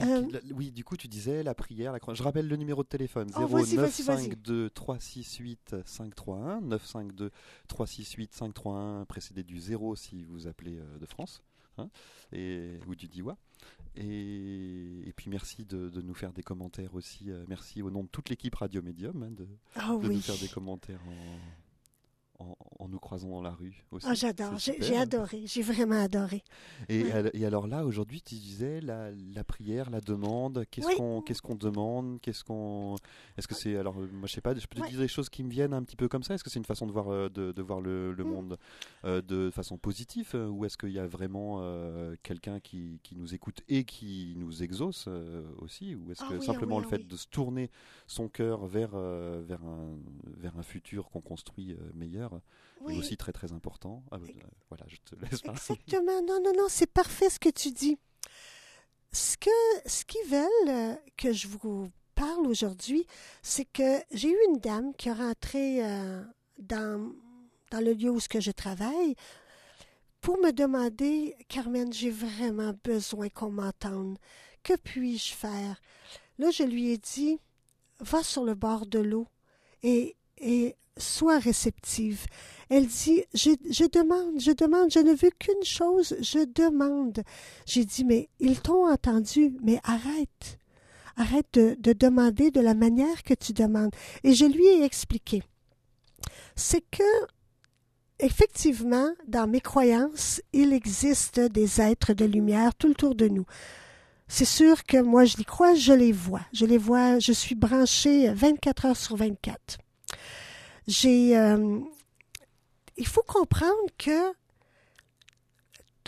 Euh, 0.00 0.26
oui, 0.52 0.72
du 0.72 0.84
coup, 0.84 0.96
tu 0.96 1.08
disais 1.08 1.42
la 1.42 1.54
prière, 1.54 1.92
la. 1.92 1.98
Je 2.14 2.22
rappelle 2.22 2.48
le 2.48 2.56
numéro 2.56 2.82
de 2.82 2.88
téléphone 2.88 3.30
0952 3.30 4.70
368 4.70 5.76
531 5.84 6.60
952 6.62 7.30
368 7.68 8.32
531 8.34 9.04
précédé 9.04 9.44
du 9.44 9.58
0 9.58 9.94
si 9.96 10.24
vous 10.24 10.46
appelez 10.46 10.78
euh, 10.78 10.98
de 10.98 11.06
France 11.06 11.42
hein, 11.78 11.88
et, 12.32 12.78
ou 12.88 12.94
du 12.94 13.08
Diwa. 13.08 13.36
Et, 13.96 15.08
et, 15.08 15.12
puis 15.12 15.30
merci 15.30 15.64
de, 15.64 16.00
nous 16.00 16.14
faire 16.14 16.32
des 16.32 16.42
commentaires 16.42 16.94
aussi. 16.94 17.30
Euh, 17.30 17.44
merci 17.48 17.82
au 17.82 17.90
nom 17.90 18.02
de 18.02 18.08
toute 18.08 18.28
l'équipe 18.28 18.54
Radio 18.54 18.82
Médium 18.82 19.22
hein, 19.22 19.30
de, 19.30 19.46
ah 19.76 19.96
de 20.02 20.08
nous 20.08 20.20
faire 20.20 20.38
des 20.38 20.48
commentaires 20.48 21.00
en, 21.06 21.38
en, 22.78 22.88
nous 22.88 22.98
croisant 22.98 23.30
dans 23.30 23.42
la 23.42 23.50
rue 23.50 23.84
aussi. 23.90 24.06
Ah, 24.08 24.14
j'adore, 24.14 24.58
j'ai 24.58 24.96
adoré, 24.96 25.42
j'ai 25.46 25.62
vraiment 25.62 26.00
adoré. 26.00 26.42
Et, 26.88 27.44
alors 27.44 27.66
là, 27.66 27.84
aujourd'hui, 27.84 28.22
tu 28.22 28.34
disais 28.34 28.80
la, 28.80 29.44
prière, 29.44 29.90
la 29.90 30.00
demande, 30.00 30.64
qu'est-ce 30.70 30.96
qu'on 30.96 31.22
qu'est-ce 31.22 31.42
qu'on 31.42 31.54
demande, 31.54 32.20
qu'est-ce 32.20 32.44
qu'on 32.44 32.96
est-ce 33.36 33.46
que 33.46 33.54
c'est 33.54 33.76
alors 33.76 33.94
moi 33.94 34.26
je 34.26 34.32
sais 34.32 34.40
pas, 34.40 34.54
je 34.54 34.66
peux 34.66 34.80
te 34.80 34.88
dire 34.88 34.98
des 34.98 35.08
choses 35.08 35.28
qui 35.28 35.44
me 35.44 35.50
viennent 35.50 35.74
un 35.74 35.82
petit 35.82 35.96
peu 35.96 36.08
comme 36.08 36.22
ça, 36.22 36.34
est-ce 36.34 36.44
que 36.44 36.50
c'est 36.50 36.58
une 36.58 36.64
façon 36.64 36.86
de 36.86 36.92
voir 36.92 37.08
euh, 37.08 37.28
de, 37.28 37.62
voir 37.62 37.80
le, 37.80 38.14
mm. 38.16 38.22
monde 38.22 38.56
euh, 39.04 39.22
de 39.22 39.50
façon 39.50 39.76
positive 39.76 40.30
euh, 40.34 40.48
ou 40.48 40.64
est-ce 40.64 40.76
qu'il 40.76 40.90
y 40.90 40.98
a 40.98 41.06
vraiment 41.06 41.62
quelqu'un 42.22 42.60
qui, 42.60 43.00
qui, 43.02 43.16
nous 43.16 43.34
écoute 43.34 43.62
et 43.68 43.84
qui 43.84 44.34
nous 44.36 44.62
exauce 44.62 45.08
aussi? 45.58 45.94
Ou 45.94 46.10
est-ce 46.10 46.22
ah 46.24 46.28
que 46.30 46.34
ah 46.36 46.40
simplement 46.40 46.78
le 46.78 46.86
fait 46.86 47.06
de 47.06 47.16
se 47.16 47.26
tourner 47.26 47.70
son 48.06 48.28
cœur 48.28 48.66
vers 48.66 48.96
vers 48.96 49.62
un 49.64 49.96
vers 50.36 50.56
un 50.58 50.62
futur 50.62 51.10
qu'on 51.10 51.20
construit 51.20 51.76
meilleur 51.94 52.33
oui. 52.80 52.98
aussi 52.98 53.16
très 53.16 53.32
très 53.32 53.52
important. 53.52 54.02
Ah, 54.10 54.16
euh, 54.16 54.26
voilà, 54.68 54.84
je 54.88 54.96
te 55.04 55.14
laisse 55.16 55.42
Exactement. 55.44 56.22
Non, 56.22 56.40
non, 56.42 56.52
non, 56.56 56.66
c'est 56.68 56.90
parfait 56.90 57.30
ce 57.30 57.38
que 57.38 57.48
tu 57.48 57.70
dis. 57.70 57.98
Ce 59.12 59.36
que 59.36 59.50
ce 59.86 60.04
qu'ils 60.04 60.28
veulent 60.28 60.68
euh, 60.68 60.94
que 61.16 61.32
je 61.32 61.46
vous 61.46 61.90
parle 62.14 62.46
aujourd'hui, 62.46 63.06
c'est 63.42 63.64
que 63.64 64.00
j'ai 64.12 64.30
eu 64.30 64.38
une 64.48 64.58
dame 64.58 64.94
qui 64.94 65.08
est 65.08 65.12
rentrée 65.12 65.84
euh, 65.84 66.22
dans, 66.58 67.12
dans 67.70 67.80
le 67.80 67.92
lieu 67.92 68.10
où 68.10 68.20
ce 68.20 68.28
que 68.28 68.40
je 68.40 68.50
travaille 68.50 69.14
pour 70.24 70.38
me 70.38 70.52
demander, 70.52 71.36
Carmen, 71.48 71.92
j'ai 71.92 72.08
vraiment 72.08 72.72
besoin 72.82 73.28
qu'on 73.28 73.50
m'entende. 73.50 74.16
Que 74.62 74.74
puis-je 74.74 75.34
faire? 75.34 75.78
Là, 76.38 76.50
je 76.50 76.62
lui 76.62 76.88
ai 76.92 76.96
dit, 76.96 77.38
va 78.00 78.22
sur 78.22 78.42
le 78.42 78.54
bord 78.54 78.86
de 78.86 79.00
l'eau 79.00 79.28
et, 79.82 80.16
et 80.38 80.76
sois 80.96 81.38
réceptive. 81.38 82.26
Elle 82.70 82.86
dit, 82.86 83.24
je, 83.34 83.50
je 83.70 83.84
demande, 83.84 84.40
je 84.40 84.52
demande, 84.52 84.90
je 84.92 85.00
ne 85.00 85.12
veux 85.12 85.30
qu'une 85.38 85.64
chose, 85.64 86.16
je 86.20 86.44
demande. 86.54 87.22
J'ai 87.66 87.84
dit, 87.84 88.04
mais 88.04 88.28
ils 88.40 88.60
t'ont 88.60 88.90
entendu, 88.90 89.54
mais 89.62 89.80
arrête. 89.84 90.58
Arrête 91.16 91.46
de, 91.52 91.76
de 91.78 91.92
demander 91.92 92.50
de 92.50 92.60
la 92.60 92.74
manière 92.74 93.22
que 93.22 93.34
tu 93.34 93.52
demandes. 93.52 93.94
Et 94.24 94.34
je 94.34 94.44
lui 94.44 94.66
ai 94.66 94.84
expliqué. 94.84 95.42
C'est 96.56 96.84
que 96.90 97.02
effectivement, 98.18 99.08
dans 99.28 99.46
mes 99.46 99.60
croyances, 99.60 100.40
il 100.52 100.72
existe 100.72 101.40
des 101.40 101.80
êtres 101.80 102.14
de 102.14 102.24
lumière 102.24 102.74
tout 102.74 102.90
autour 102.90 103.14
de 103.14 103.28
nous. 103.28 103.46
C'est 104.26 104.44
sûr 104.44 104.84
que 104.84 104.96
moi, 104.96 105.24
je 105.24 105.36
les 105.36 105.44
crois, 105.44 105.74
je 105.74 105.92
les 105.92 106.12
vois. 106.12 106.40
Je 106.52 106.64
les 106.64 106.78
vois, 106.78 107.18
je 107.18 107.32
suis 107.32 107.54
branchée 107.54 108.32
24 108.32 108.86
heures 108.86 108.96
sur 108.96 109.16
24. 109.16 109.78
J'ai. 110.86 111.36
Euh, 111.36 111.80
il 112.96 113.06
faut 113.06 113.22
comprendre 113.22 113.90
que 113.98 114.32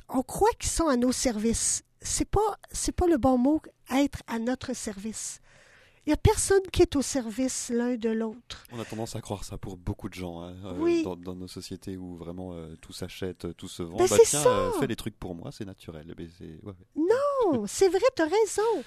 on 0.09 0.23
croit 0.23 0.52
qu'ils 0.59 0.71
sont 0.71 0.88
à 0.88 0.97
nos 0.97 1.12
services. 1.12 1.83
C'est 2.00 2.28
pas, 2.28 2.59
c'est 2.71 2.92
pas 2.92 3.06
le 3.06 3.16
bon 3.16 3.38
mot, 3.38 3.61
être 3.90 4.23
à 4.26 4.38
notre 4.38 4.75
service. 4.75 5.40
Il 6.06 6.11
n'y 6.11 6.14
a 6.14 6.18
personne 6.18 6.62
qui 6.73 6.83
est 6.83 6.95
au 6.95 7.02
service 7.02 7.68
l'un 7.75 7.97
de 7.97 8.11
l'autre. 8.11 8.64
On 8.71 8.78
a 8.78 8.85
tendance 8.85 9.16
à 9.16 9.21
croire 9.21 9.42
ça 9.42 9.59
pour 9.59 9.76
beaucoup 9.76 10.09
de 10.09 10.14
gens 10.14 10.40
hein, 10.40 10.54
euh, 10.64 11.16
dans, 11.16 11.35
nos 11.35 11.49
sociétés 11.49 11.97
où 11.97 12.16
vraiment 12.16 12.52
euh, 12.52 12.76
tout 12.80 12.92
s'achète, 12.92 13.56
tout 13.56 13.66
se 13.66 13.83
vend. 13.83 13.97
Ben, 13.97 14.06
bah, 14.09 14.16
tiens, 14.25 14.47
euh, 14.47 14.71
fais 14.78 14.87
les 14.87 14.95
trucs 14.95 15.18
pour 15.18 15.35
moi, 15.35 15.50
c'est 15.50 15.64
naturel. 15.64 16.14
Non, 16.95 17.66
c'est 17.66 17.88
vrai, 17.88 17.99
tu 18.14 18.23
as 18.23 18.26
raison. 18.26 18.85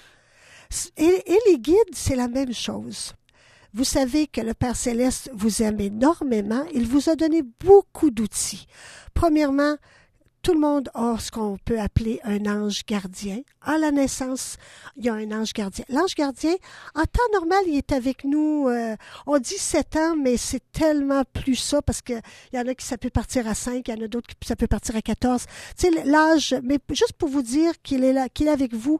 Et, 0.96 1.32
et 1.32 1.38
les 1.48 1.58
guides, 1.58 1.94
c'est 1.94 2.14
la 2.14 2.28
même 2.28 2.54
chose. 2.54 3.12
Vous 3.72 3.84
savez 3.84 4.26
que 4.26 4.40
le 4.40 4.54
Père 4.54 4.76
céleste 4.76 5.30
vous 5.32 5.62
aime 5.62 5.80
énormément. 5.80 6.64
Il 6.74 6.86
vous 6.86 7.08
a 7.08 7.16
donné 7.16 7.42
beaucoup 7.60 8.10
d'outils. 8.10 8.66
Premièrement, 9.14 9.76
tout 10.42 10.54
le 10.54 10.60
monde 10.60 10.88
a 10.94 11.18
ce 11.18 11.30
qu'on 11.30 11.58
peut 11.64 11.78
appeler 11.78 12.20
un 12.24 12.46
ange 12.46 12.84
gardien. 12.86 13.40
À 13.60 13.76
la 13.78 13.90
naissance, 13.90 14.56
il 14.96 15.04
y 15.04 15.08
a 15.08 15.14
un 15.14 15.30
ange 15.32 15.52
gardien. 15.52 15.84
L'ange 15.88 16.14
gardien, 16.14 16.54
en 16.94 17.02
temps 17.02 17.20
normal, 17.32 17.62
il 17.66 17.76
est 17.76 17.92
avec 17.92 18.24
nous, 18.24 18.68
euh, 18.68 18.96
on 19.26 19.38
dit 19.38 19.58
7 19.58 19.96
ans, 19.96 20.16
mais 20.16 20.36
c'est 20.36 20.62
tellement 20.72 21.22
plus 21.32 21.56
ça 21.56 21.82
parce 21.82 22.00
qu'il 22.00 22.20
y 22.52 22.58
en 22.58 22.66
a 22.66 22.74
qui 22.74 22.86
ça 22.86 22.96
peut 22.96 23.10
partir 23.10 23.46
à 23.46 23.54
5, 23.54 23.86
il 23.86 23.94
y 23.94 24.00
en 24.00 24.04
a 24.04 24.08
d'autres 24.08 24.28
qui 24.28 24.48
ça 24.48 24.56
peut 24.56 24.66
partir 24.66 24.96
à 24.96 25.02
14. 25.02 25.44
Tu 25.78 25.92
sais, 25.92 26.04
l'âge, 26.04 26.56
mais 26.62 26.78
juste 26.90 27.14
pour 27.14 27.28
vous 27.28 27.42
dire 27.42 27.72
qu'il 27.82 28.04
est 28.04 28.12
là, 28.12 28.28
qu'il 28.28 28.46
est 28.46 28.50
avec 28.50 28.74
vous, 28.74 28.98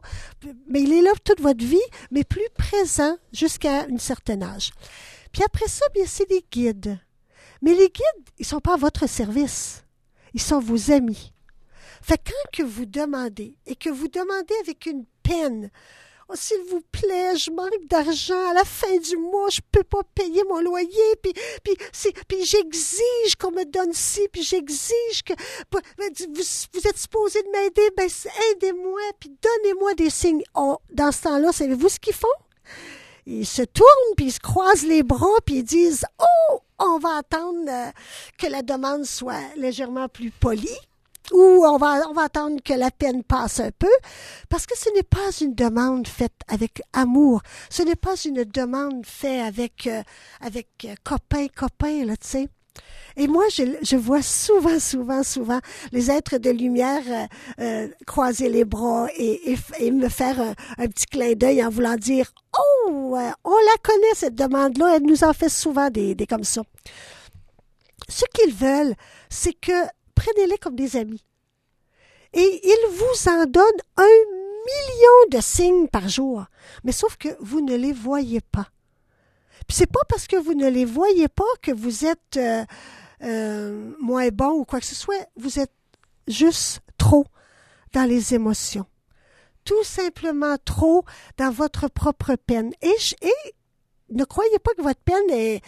mais 0.67 0.81
il 0.81 0.93
est 0.93 1.01
là 1.01 1.11
toute 1.23 1.41
votre 1.41 1.65
vie, 1.65 1.77
mais 2.11 2.23
plus 2.23 2.47
présent 2.55 3.17
jusqu'à 3.33 3.85
un 3.85 3.97
certain 3.97 4.41
âge. 4.41 4.71
Puis 5.31 5.43
après 5.43 5.67
ça, 5.67 5.85
bien, 5.93 6.05
c'est 6.05 6.29
des 6.29 6.45
guides. 6.51 6.99
Mais 7.61 7.73
les 7.73 7.89
guides, 7.89 8.29
ils 8.37 8.45
sont 8.45 8.59
pas 8.59 8.73
à 8.73 8.77
votre 8.77 9.07
service. 9.07 9.83
Ils 10.33 10.41
sont 10.41 10.59
vos 10.59 10.91
amis. 10.91 11.33
Fait 12.01 12.17
quand 12.17 12.51
que 12.51 12.63
vous 12.63 12.85
demandez 12.85 13.55
et 13.65 13.75
que 13.75 13.89
vous 13.89 14.07
demandez 14.07 14.55
avec 14.61 14.85
une 14.87 15.05
peine, 15.21 15.69
oh, 16.29 16.33
s'il 16.35 16.61
vous 16.69 16.81
plaît, 16.91 17.35
je 17.37 17.51
manque 17.51 17.85
d'argent 17.87 18.49
à 18.49 18.53
la 18.53 18.63
fin 18.63 18.97
du 18.97 19.17
mois, 19.17 19.49
je 19.49 19.61
peux 19.71 19.83
pas 19.83 20.01
payer 20.15 20.43
mon 20.49 20.61
loyer, 20.61 21.15
puis 21.21 21.33
puis 21.63 21.75
puis 22.27 22.45
j'exige 22.45 23.35
qu'on 23.39 23.51
me 23.51 23.65
donne 23.65 23.93
ci, 23.93 24.27
puis 24.31 24.41
j'exige 24.41 25.23
que 25.23 25.33
vous, 25.69 26.87
êtes 26.87 26.97
supposé 26.97 27.43
de 27.43 27.49
m'aider, 27.49 27.89
ben 27.95 28.09
aidez-moi, 28.51 29.01
puis 29.19 29.29
donnez-moi 29.41 29.93
des 29.93 30.09
signes. 30.09 30.43
Oh, 30.55 30.77
dans 30.91 31.11
ce 31.11 31.21
temps-là, 31.23 31.51
savez-vous 31.51 31.89
ce 31.89 31.99
qu'ils 31.99 32.15
font? 32.15 32.27
Ils 33.27 33.45
se 33.45 33.61
tournent, 33.61 34.15
puis 34.17 34.27
ils 34.27 34.31
se 34.31 34.39
croisent 34.39 34.85
les 34.85 35.03
bras, 35.03 35.37
puis 35.45 35.57
ils 35.57 35.63
disent 35.63 36.05
"Oh, 36.19 36.59
on 36.81 36.99
va 36.99 37.17
attendre 37.17 37.69
euh, 37.69 37.91
que 38.37 38.47
la 38.47 38.61
demande 38.61 39.05
soit 39.05 39.41
légèrement 39.55 40.07
plus 40.07 40.31
polie 40.31 40.77
ou 41.31 41.65
on 41.65 41.77
va, 41.77 42.09
on 42.09 42.13
va 42.13 42.23
attendre 42.23 42.61
que 42.63 42.73
la 42.73 42.91
peine 42.91 43.23
passe 43.23 43.59
un 43.59 43.71
peu, 43.71 43.91
parce 44.49 44.65
que 44.65 44.77
ce 44.77 44.93
n'est 44.93 45.03
pas 45.03 45.31
une 45.39 45.55
demande 45.55 46.07
faite 46.07 46.33
avec 46.47 46.81
amour, 46.93 47.41
ce 47.69 47.83
n'est 47.83 47.95
pas 47.95 48.15
une 48.25 48.43
demande 48.43 49.05
faite 49.05 49.41
avec, 49.41 49.87
euh, 49.87 50.03
avec 50.41 50.67
euh, 50.85 50.95
copain, 51.03 51.47
copain, 51.55 52.05
là, 52.05 52.17
tu 52.17 52.27
sais. 52.27 52.49
Et 53.17 53.27
moi, 53.27 53.43
je, 53.49 53.95
vois 53.95 54.21
souvent, 54.21 54.79
souvent, 54.79 55.23
souvent 55.23 55.59
les 55.91 56.09
êtres 56.09 56.37
de 56.37 56.49
lumière 56.49 57.03
croiser 58.05 58.49
les 58.49 58.65
bras 58.65 59.07
et, 59.17 59.57
me 59.91 60.09
faire 60.09 60.39
un, 60.77 60.87
petit 60.87 61.05
clin 61.05 61.33
d'œil 61.33 61.63
en 61.63 61.69
voulant 61.69 61.95
dire 61.95 62.31
Oh, 62.57 63.17
on 63.43 63.55
la 63.55 63.77
connaît, 63.83 64.15
cette 64.15 64.35
demande-là, 64.35 64.95
elle 64.95 65.03
nous 65.03 65.23
en 65.23 65.33
fait 65.33 65.49
souvent 65.49 65.89
des, 65.89 66.15
des 66.15 66.25
comme 66.25 66.43
ça. 66.43 66.61
Ce 68.09 68.25
qu'ils 68.33 68.53
veulent, 68.53 68.95
c'est 69.29 69.53
que 69.53 69.85
prenez-les 70.15 70.57
comme 70.57 70.75
des 70.75 70.95
amis. 70.95 71.23
Et 72.33 72.61
ils 72.63 72.87
vous 72.91 73.29
en 73.29 73.45
donnent 73.45 73.63
un 73.97 74.03
million 74.65 75.29
de 75.31 75.41
signes 75.41 75.87
par 75.87 76.07
jour. 76.07 76.45
Mais 76.83 76.91
sauf 76.91 77.17
que 77.17 77.29
vous 77.39 77.61
ne 77.61 77.75
les 77.75 77.93
voyez 77.93 78.41
pas. 78.41 78.67
Puis 79.67 79.77
c'est 79.77 79.91
pas 79.91 80.01
parce 80.09 80.27
que 80.27 80.37
vous 80.37 80.53
ne 80.53 80.69
les 80.69 80.85
voyez 80.85 81.27
pas 81.27 81.43
que 81.61 81.71
vous 81.71 82.05
êtes 82.05 82.37
euh, 82.37 82.63
euh, 83.23 83.93
moins 83.99 84.29
bon 84.29 84.51
ou 84.51 84.65
quoi 84.65 84.79
que 84.79 84.85
ce 84.85 84.95
soit. 84.95 85.27
Vous 85.35 85.59
êtes 85.59 85.73
juste 86.27 86.81
trop 86.97 87.25
dans 87.93 88.07
les 88.07 88.33
émotions. 88.33 88.85
Tout 89.63 89.83
simplement 89.83 90.55
trop 90.63 91.05
dans 91.37 91.51
votre 91.51 91.87
propre 91.87 92.35
peine. 92.35 92.73
Et, 92.81 92.95
et 93.21 93.53
ne 94.09 94.23
croyez 94.23 94.59
pas 94.59 94.71
que 94.75 94.81
votre 94.81 95.01
peine 95.01 95.29
est, 95.29 95.61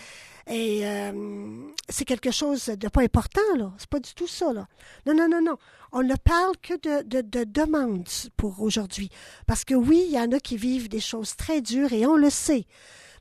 euh, 0.50 1.72
c'est 1.90 2.06
quelque 2.06 2.32
chose 2.32 2.66
de 2.66 2.88
pas 2.90 3.02
important, 3.02 3.42
là. 3.56 3.74
C'est 3.78 3.90
pas 3.90 4.00
du 4.00 4.14
tout 4.14 4.28
ça, 4.28 4.52
là. 4.52 4.68
Non, 5.06 5.14
non, 5.14 5.30
non, 5.30 5.42
non. 5.42 5.58
On 5.92 6.04
ne 6.04 6.16
parle 6.16 6.58
que 6.62 6.74
de, 6.74 7.04
de, 7.04 7.22
de 7.22 7.44
demandes 7.46 8.10
pour 8.36 8.62
aujourd'hui. 8.62 9.10
Parce 9.48 9.64
que 9.64 9.74
oui, 9.74 10.04
il 10.08 10.14
y 10.14 10.20
en 10.20 10.32
a 10.32 10.40
qui 10.40 10.58
vivent 10.58 10.90
des 10.90 11.00
choses 11.00 11.36
très 11.36 11.62
dures 11.62 11.94
et 11.94 12.06
on 12.06 12.16
le 12.16 12.30
sait. 12.30 12.66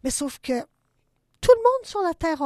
Mais 0.03 0.11
sauf 0.11 0.39
que 0.41 0.65
tout 1.43 1.53
le 1.55 1.63
monde 1.63 1.85
sur 1.85 2.01
la 2.01 2.15
Terre 2.15 2.39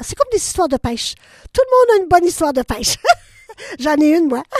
c'est 0.00 0.16
comme 0.16 0.26
des 0.32 0.38
histoires 0.38 0.66
de 0.68 0.76
pêche. 0.76 1.14
Tout 1.52 1.62
le 1.64 1.70
monde 1.76 1.90
a 1.92 1.98
une 2.02 2.08
bonne 2.08 2.24
histoire 2.24 2.52
de 2.52 2.62
pêche. 2.62 2.96
J'en 3.78 3.94
ai 3.96 4.16
une, 4.16 4.26
moi. 4.28 4.42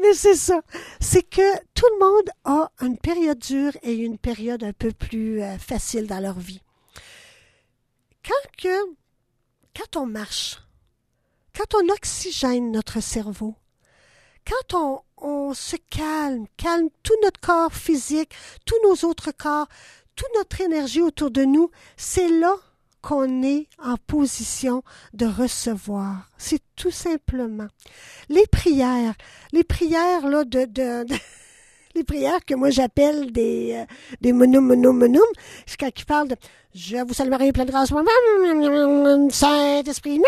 Mais 0.00 0.14
c'est 0.14 0.36
ça. 0.36 0.62
C'est 1.00 1.22
que 1.22 1.56
tout 1.74 1.86
le 1.86 1.98
monde 2.04 2.30
a 2.44 2.70
une 2.80 2.98
période 2.98 3.38
dure 3.38 3.72
et 3.82 3.94
une 3.94 4.18
période 4.18 4.64
un 4.64 4.72
peu 4.72 4.92
plus 4.92 5.42
euh, 5.42 5.58
facile 5.58 6.06
dans 6.06 6.20
leur 6.20 6.38
vie 6.38 6.60
quand, 8.24 8.50
que, 8.56 8.94
quand 9.76 9.96
on 9.96 10.06
marche, 10.06 10.60
quand 11.56 11.74
on 11.74 11.88
oxygène 11.88 12.70
notre 12.72 13.00
cerveau, 13.00 13.54
quand 14.46 14.74
on, 14.74 15.02
on 15.16 15.54
se 15.54 15.76
calme, 15.90 16.46
calme 16.56 16.88
tout 17.02 17.14
notre 17.22 17.40
corps 17.40 17.72
physique, 17.72 18.32
tous 18.64 18.76
nos 18.84 19.08
autres 19.08 19.32
corps, 19.32 19.68
toute 20.16 20.28
notre 20.36 20.60
énergie 20.60 21.02
autour 21.02 21.30
de 21.30 21.44
nous, 21.44 21.70
c'est 21.96 22.28
là 22.28 22.54
qu'on 23.02 23.42
est 23.42 23.66
en 23.82 23.96
position 23.96 24.82
de 25.12 25.26
recevoir. 25.26 26.28
C'est 26.38 26.62
tout 26.76 26.92
simplement. 26.92 27.66
Les 28.28 28.46
prières, 28.46 29.14
les 29.52 29.64
prières 29.64 30.26
là 30.28 30.44
de, 30.44 30.64
de, 30.64 31.04
de 31.04 31.14
les 31.94 32.04
prières 32.04 32.44
que 32.44 32.54
moi 32.54 32.70
j'appelle 32.70 33.32
des, 33.32 33.74
euh, 33.74 33.84
des 34.20 34.32
monum, 34.32 34.66
monum, 34.66 34.96
monum. 34.96 35.26
C'est 35.66 35.78
quand 35.78 35.90
ils 35.94 36.06
parlent 36.06 36.28
de 36.28 36.36
Je 36.74 37.04
vous 37.04 37.12
salue 37.12 37.30
Marie, 37.30 37.52
pleine 37.52 37.66
de 37.66 37.72
grâce, 37.72 37.90
Saint-Esprit. 39.34 40.20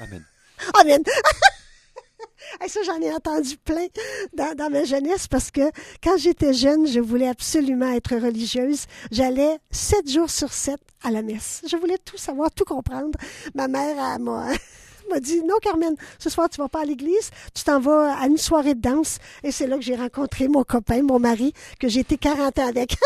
Amen. 0.00 0.24
Amen. 0.74 1.02
Et 2.64 2.68
ça, 2.68 2.80
j'en 2.84 3.00
ai 3.00 3.12
entendu 3.12 3.56
plein 3.58 3.86
dans, 4.34 4.70
ma 4.70 4.84
jeunesse 4.84 5.28
parce 5.28 5.50
que 5.50 5.70
quand 6.02 6.16
j'étais 6.16 6.52
jeune, 6.52 6.86
je 6.86 7.00
voulais 7.00 7.28
absolument 7.28 7.90
être 7.92 8.16
religieuse. 8.16 8.86
J'allais 9.10 9.58
sept 9.70 10.10
jours 10.10 10.30
sur 10.30 10.52
sept 10.52 10.80
à 11.02 11.10
la 11.10 11.22
messe. 11.22 11.62
Je 11.68 11.76
voulais 11.76 11.98
tout 11.98 12.16
savoir, 12.16 12.50
tout 12.50 12.64
comprendre. 12.64 13.18
Ma 13.54 13.68
mère 13.68 14.18
m'a 14.18 14.48
m'a 15.10 15.20
dit 15.20 15.42
Non, 15.42 15.56
Carmen, 15.60 15.94
ce 16.18 16.30
soir, 16.30 16.48
tu 16.48 16.60
vas 16.60 16.68
pas 16.68 16.82
à 16.82 16.84
l'église, 16.84 17.30
tu 17.54 17.64
t'en 17.64 17.80
vas 17.80 18.16
à 18.18 18.26
une 18.26 18.38
soirée 18.38 18.74
de 18.74 18.80
danse. 18.80 19.18
Et 19.42 19.52
c'est 19.52 19.66
là 19.66 19.76
que 19.76 19.82
j'ai 19.82 19.96
rencontré 19.96 20.48
mon 20.48 20.64
copain, 20.64 21.02
mon 21.02 21.18
mari, 21.18 21.52
que 21.78 21.88
j'ai 21.88 22.00
été 22.00 22.16
40 22.16 22.58
ans 22.58 22.66
avec. 22.66 22.96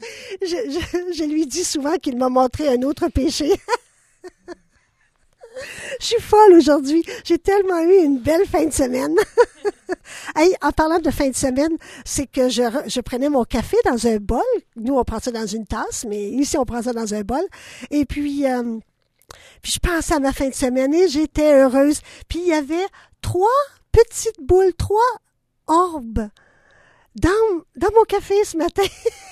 je, 0.42 0.46
je, 1.14 1.24
lui 1.24 1.46
dis 1.46 1.64
souvent 1.64 1.96
qu'il 1.96 2.16
m'a 2.16 2.28
montré 2.28 2.68
un 2.68 2.82
autre 2.82 3.08
péché. 3.08 3.52
je 6.00 6.06
suis 6.06 6.20
folle 6.20 6.52
aujourd'hui. 6.54 7.04
J'ai 7.24 7.38
tellement 7.38 7.80
eu 7.80 8.04
une 8.04 8.18
belle 8.18 8.46
fin 8.46 8.64
de 8.64 8.72
semaine. 8.72 9.14
hey, 10.36 10.54
en 10.62 10.70
parlant 10.72 10.98
de 10.98 11.10
fin 11.10 11.28
de 11.28 11.36
semaine, 11.36 11.76
c'est 12.04 12.26
que 12.26 12.48
je, 12.48 12.62
je, 12.86 13.00
prenais 13.00 13.28
mon 13.28 13.44
café 13.44 13.76
dans 13.84 14.06
un 14.06 14.16
bol. 14.16 14.42
Nous, 14.76 14.94
on 14.94 15.04
prend 15.04 15.18
ça 15.18 15.30
dans 15.30 15.46
une 15.46 15.66
tasse, 15.66 16.04
mais 16.08 16.30
ici, 16.30 16.56
on 16.56 16.64
prend 16.64 16.82
ça 16.82 16.92
dans 16.92 17.14
un 17.14 17.22
bol. 17.22 17.42
Et 17.90 18.04
puis, 18.04 18.46
euh, 18.46 18.78
puis 19.62 19.72
je 19.72 19.78
pensais 19.78 20.14
à 20.14 20.20
ma 20.20 20.32
fin 20.32 20.48
de 20.48 20.54
semaine 20.54 20.94
et 20.94 21.08
j'étais 21.08 21.54
heureuse. 21.54 22.00
Puis 22.28 22.40
il 22.40 22.48
y 22.48 22.54
avait 22.54 22.86
trois 23.20 23.48
petites 23.92 24.40
boules, 24.40 24.74
trois 24.74 25.00
orbes 25.66 26.28
dans, 27.16 27.30
dans 27.76 27.90
mon 27.94 28.04
café 28.04 28.44
ce 28.44 28.56
matin. 28.56 28.82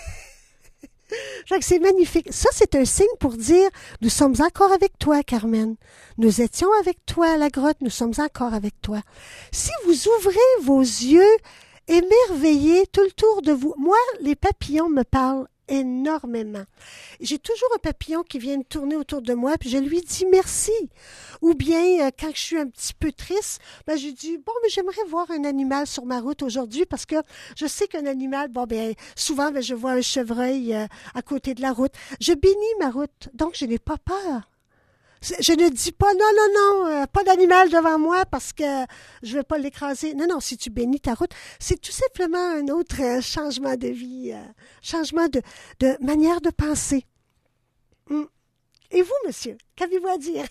C'est 1.60 1.78
magnifique. 1.78 2.28
Ça, 2.30 2.48
c'est 2.52 2.74
un 2.74 2.84
signe 2.84 3.06
pour 3.20 3.32
dire, 3.32 3.68
nous 4.00 4.08
sommes 4.08 4.34
encore 4.40 4.72
avec 4.72 4.98
toi, 4.98 5.22
Carmen. 5.22 5.76
Nous 6.18 6.40
étions 6.40 6.68
avec 6.80 7.04
toi 7.06 7.28
à 7.28 7.36
la 7.36 7.48
grotte, 7.48 7.80
nous 7.80 7.90
sommes 7.90 8.14
encore 8.18 8.54
avec 8.54 8.80
toi. 8.82 9.00
Si 9.52 9.70
vous 9.86 10.08
ouvrez 10.08 10.62
vos 10.62 10.80
yeux 10.80 11.36
émerveillés 11.88 12.86
tout 12.88 13.02
le 13.02 13.12
tour 13.12 13.42
de 13.42 13.52
vous, 13.52 13.74
moi, 13.78 13.98
les 14.20 14.34
papillons 14.34 14.88
me 14.88 15.04
parlent 15.04 15.46
énormément. 15.68 16.64
J'ai 17.20 17.38
toujours 17.38 17.68
un 17.74 17.78
papillon 17.78 18.22
qui 18.22 18.38
vient 18.38 18.60
tourner 18.62 18.96
autour 18.96 19.22
de 19.22 19.34
moi, 19.34 19.56
puis 19.58 19.70
je 19.70 19.78
lui 19.78 20.00
dis 20.00 20.26
merci. 20.30 20.72
Ou 21.42 21.54
bien, 21.54 22.06
euh, 22.06 22.10
quand 22.18 22.30
je 22.34 22.40
suis 22.40 22.58
un 22.58 22.68
petit 22.68 22.94
peu 22.94 23.12
triste, 23.12 23.60
ben, 23.86 23.96
je 23.96 24.08
dis, 24.08 24.38
bon, 24.38 24.52
mais 24.62 24.68
j'aimerais 24.68 25.04
voir 25.08 25.30
un 25.30 25.44
animal 25.44 25.86
sur 25.86 26.06
ma 26.06 26.20
route 26.20 26.42
aujourd'hui 26.42 26.86
parce 26.86 27.06
que 27.06 27.16
je 27.56 27.66
sais 27.66 27.86
qu'un 27.86 28.06
animal, 28.06 28.48
bon, 28.48 28.64
ben, 28.64 28.94
souvent, 29.14 29.50
ben, 29.50 29.62
je 29.62 29.74
vois 29.74 29.92
un 29.92 30.02
chevreuil 30.02 30.74
euh, 30.74 30.86
à 31.14 31.22
côté 31.22 31.54
de 31.54 31.62
la 31.62 31.72
route. 31.72 31.92
Je 32.20 32.32
bénis 32.32 32.56
ma 32.80 32.90
route, 32.90 33.28
donc 33.34 33.54
je 33.54 33.64
n'ai 33.66 33.78
pas 33.78 33.98
peur. 33.98 34.42
Je 35.22 35.52
ne 35.52 35.68
dis 35.70 35.92
pas 35.92 36.12
non, 36.12 36.20
non, 36.36 36.48
non, 36.54 36.86
euh, 36.86 37.06
pas 37.06 37.24
d'animal 37.24 37.68
devant 37.70 37.98
moi 37.98 38.24
parce 38.26 38.52
que 38.52 38.64
je 39.22 39.32
ne 39.32 39.38
vais 39.38 39.44
pas 39.44 39.58
l'écraser. 39.58 40.14
Non, 40.14 40.26
non, 40.28 40.40
si 40.40 40.56
tu 40.56 40.70
bénis 40.70 41.00
ta 41.00 41.14
route, 41.14 41.32
c'est 41.58 41.80
tout 41.80 41.92
simplement 41.92 42.38
un 42.38 42.68
autre 42.68 43.00
euh, 43.00 43.20
changement 43.20 43.76
de 43.76 43.88
vie, 43.88 44.32
euh, 44.32 44.44
changement 44.82 45.28
de, 45.28 45.40
de 45.80 45.96
manière 46.04 46.40
de 46.40 46.50
penser. 46.50 47.04
Hum. 48.10 48.28
Et 48.90 49.02
vous, 49.02 49.14
monsieur, 49.26 49.56
qu'avez-vous 49.74 50.08
à 50.08 50.18
dire? 50.18 50.46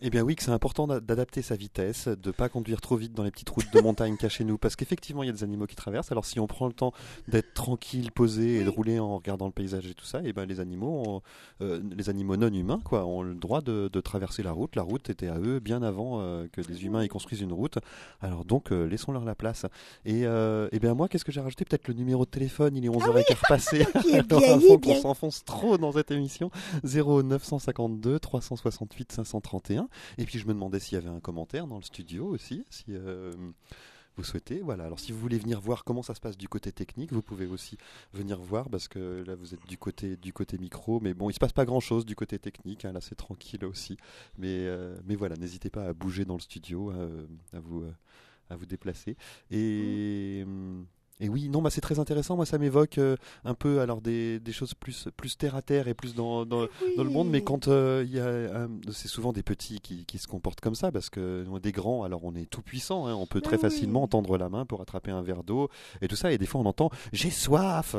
Eh 0.00 0.10
bien 0.10 0.22
oui, 0.22 0.36
que 0.36 0.42
c'est 0.42 0.50
important 0.50 0.86
d'adapter 0.86 1.42
sa 1.42 1.56
vitesse, 1.56 2.08
de 2.08 2.28
ne 2.28 2.32
pas 2.32 2.48
conduire 2.48 2.80
trop 2.80 2.96
vite 2.96 3.12
dans 3.12 3.22
les 3.22 3.30
petites 3.30 3.50
routes 3.50 3.72
de 3.72 3.80
montagne 3.80 4.16
chez 4.28 4.44
nous, 4.44 4.58
parce 4.58 4.76
qu'effectivement 4.76 5.22
il 5.22 5.26
y 5.26 5.28
a 5.30 5.32
des 5.32 5.44
animaux 5.44 5.66
qui 5.66 5.76
traversent. 5.76 6.12
Alors 6.12 6.24
si 6.24 6.40
on 6.40 6.46
prend 6.46 6.66
le 6.66 6.72
temps 6.72 6.92
d'être 7.28 7.54
tranquille, 7.54 8.10
posé 8.12 8.60
et 8.60 8.64
de 8.64 8.68
rouler 8.68 8.98
en 8.98 9.16
regardant 9.16 9.46
le 9.46 9.52
paysage 9.52 9.86
et 9.86 9.94
tout 9.94 10.04
ça, 10.04 10.20
et 10.22 10.28
eh 10.28 10.32
ben 10.32 10.46
les 10.46 10.60
animaux, 10.60 11.22
euh, 11.60 11.80
les 11.96 12.08
animaux 12.08 12.36
non 12.36 12.52
humains, 12.52 12.80
quoi, 12.84 13.04
ont 13.04 13.22
le 13.22 13.34
droit 13.34 13.60
de, 13.60 13.88
traverser 14.00 14.42
la 14.42 14.52
route. 14.52 14.76
La 14.76 14.82
route 14.82 15.08
était 15.10 15.28
à 15.28 15.38
eux 15.38 15.58
bien 15.58 15.82
avant 15.82 16.20
euh, 16.20 16.46
que 16.52 16.60
les 16.60 16.84
humains 16.84 17.02
y 17.02 17.08
construisent 17.08 17.40
une 17.40 17.52
route. 17.52 17.78
Alors 18.20 18.44
donc 18.44 18.72
euh, 18.72 18.86
laissons-leur 18.86 19.24
la 19.24 19.34
place. 19.34 19.66
Et, 20.04 20.22
eh 20.22 20.78
bien 20.78 20.94
moi, 20.94 21.08
qu'est-ce 21.08 21.24
que 21.24 21.32
j'ai 21.32 21.40
rajouté? 21.40 21.64
Peut-être 21.64 21.88
le 21.88 21.94
numéro 21.94 22.24
de 22.24 22.30
téléphone. 22.30 22.76
Il 22.76 22.84
est 22.84 22.88
11h15 22.88 23.24
ah 23.30 23.34
passé. 23.48 23.86
avant 24.30 24.78
qu'on 24.82 25.00
s'enfonce 25.00 25.44
trop 25.44 25.78
dans 25.78 25.92
cette 25.92 26.10
émission. 26.10 26.50
0952 26.84 28.18
368 28.18 29.12
530 29.12 29.65
et 30.18 30.24
puis 30.24 30.38
je 30.38 30.46
me 30.46 30.54
demandais 30.54 30.80
s'il 30.80 30.94
y 30.94 30.98
avait 30.98 31.08
un 31.08 31.20
commentaire 31.20 31.66
dans 31.66 31.76
le 31.76 31.82
studio 31.82 32.26
aussi, 32.26 32.64
si 32.70 32.84
euh, 32.90 33.32
vous 34.16 34.24
souhaitez. 34.24 34.60
Voilà. 34.60 34.84
Alors 34.84 35.00
si 35.00 35.12
vous 35.12 35.18
voulez 35.18 35.38
venir 35.38 35.60
voir 35.60 35.84
comment 35.84 36.02
ça 36.02 36.14
se 36.14 36.20
passe 36.20 36.36
du 36.36 36.48
côté 36.48 36.72
technique, 36.72 37.12
vous 37.12 37.22
pouvez 37.22 37.46
aussi 37.46 37.76
venir 38.12 38.40
voir 38.40 38.68
parce 38.68 38.88
que 38.88 39.24
là 39.26 39.34
vous 39.34 39.54
êtes 39.54 39.66
du 39.66 39.78
côté 39.78 40.16
du 40.16 40.32
côté 40.32 40.58
micro, 40.58 41.00
mais 41.00 41.14
bon 41.14 41.30
il 41.30 41.34
se 41.34 41.38
passe 41.38 41.52
pas 41.52 41.64
grand 41.64 41.80
chose 41.80 42.06
du 42.06 42.14
côté 42.14 42.38
technique. 42.38 42.84
Hein, 42.84 42.92
là 42.92 43.00
c'est 43.00 43.16
tranquille 43.16 43.64
aussi. 43.64 43.96
Mais 44.38 44.66
euh, 44.66 44.96
mais 45.06 45.16
voilà, 45.16 45.36
n'hésitez 45.36 45.70
pas 45.70 45.86
à 45.86 45.92
bouger 45.92 46.24
dans 46.24 46.36
le 46.36 46.40
studio, 46.40 46.90
à 47.52 47.60
vous 47.60 47.84
à 48.48 48.56
vous 48.56 48.66
déplacer 48.66 49.16
et 49.50 50.44
mm. 50.46 50.84
Et 51.18 51.30
oui, 51.30 51.48
non, 51.48 51.62
bah 51.62 51.70
c'est 51.70 51.80
très 51.80 51.98
intéressant. 51.98 52.36
Moi, 52.36 52.44
ça 52.44 52.58
m'évoque 52.58 52.98
euh, 52.98 53.16
un 53.44 53.54
peu 53.54 53.80
alors 53.80 54.02
des, 54.02 54.38
des, 54.38 54.52
choses 54.52 54.74
plus 54.74 55.08
plus 55.16 55.38
terre 55.38 55.54
à 55.54 55.62
terre 55.62 55.88
et 55.88 55.94
plus 55.94 56.14
dans 56.14 56.44
dans, 56.44 56.66
dans 56.96 57.04
le 57.04 57.10
monde. 57.10 57.30
Mais 57.30 57.42
quand 57.42 57.68
euh, 57.68 58.04
il 58.06 58.12
y 58.12 58.20
a, 58.20 58.68
c'est 58.92 59.08
souvent 59.08 59.32
des 59.32 59.42
petits 59.42 59.80
qui, 59.80 60.04
qui, 60.04 60.18
se 60.18 60.26
comportent 60.26 60.60
comme 60.60 60.74
ça 60.74 60.92
parce 60.92 61.08
que 61.08 61.46
des 61.58 61.72
grands, 61.72 62.02
alors 62.02 62.24
on 62.24 62.34
est 62.34 62.44
tout 62.44 62.60
puissant. 62.60 63.06
Hein, 63.06 63.14
on 63.14 63.26
peut 63.26 63.40
très 63.40 63.56
facilement 63.56 64.06
tendre 64.08 64.36
la 64.36 64.50
main 64.50 64.66
pour 64.66 64.82
attraper 64.82 65.10
un 65.10 65.22
verre 65.22 65.42
d'eau 65.42 65.70
et 66.02 66.08
tout 66.08 66.16
ça. 66.16 66.32
Et 66.32 66.38
des 66.38 66.46
fois, 66.46 66.60
on 66.60 66.66
entend 66.66 66.90
j'ai 67.12 67.30
soif. 67.30 67.96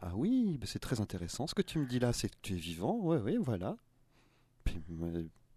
Ah 0.00 0.12
oui, 0.14 0.56
bah, 0.58 0.66
c'est 0.66 0.78
très 0.78 1.00
intéressant. 1.00 1.46
Ce 1.46 1.54
que 1.54 1.62
tu 1.62 1.78
me 1.78 1.86
dis 1.86 1.98
là, 1.98 2.12
c'est 2.12 2.28
que 2.28 2.36
tu 2.40 2.54
es 2.54 2.58
vivant. 2.58 2.98
Oui, 3.02 3.18
oui, 3.22 3.36
voilà. 3.40 3.76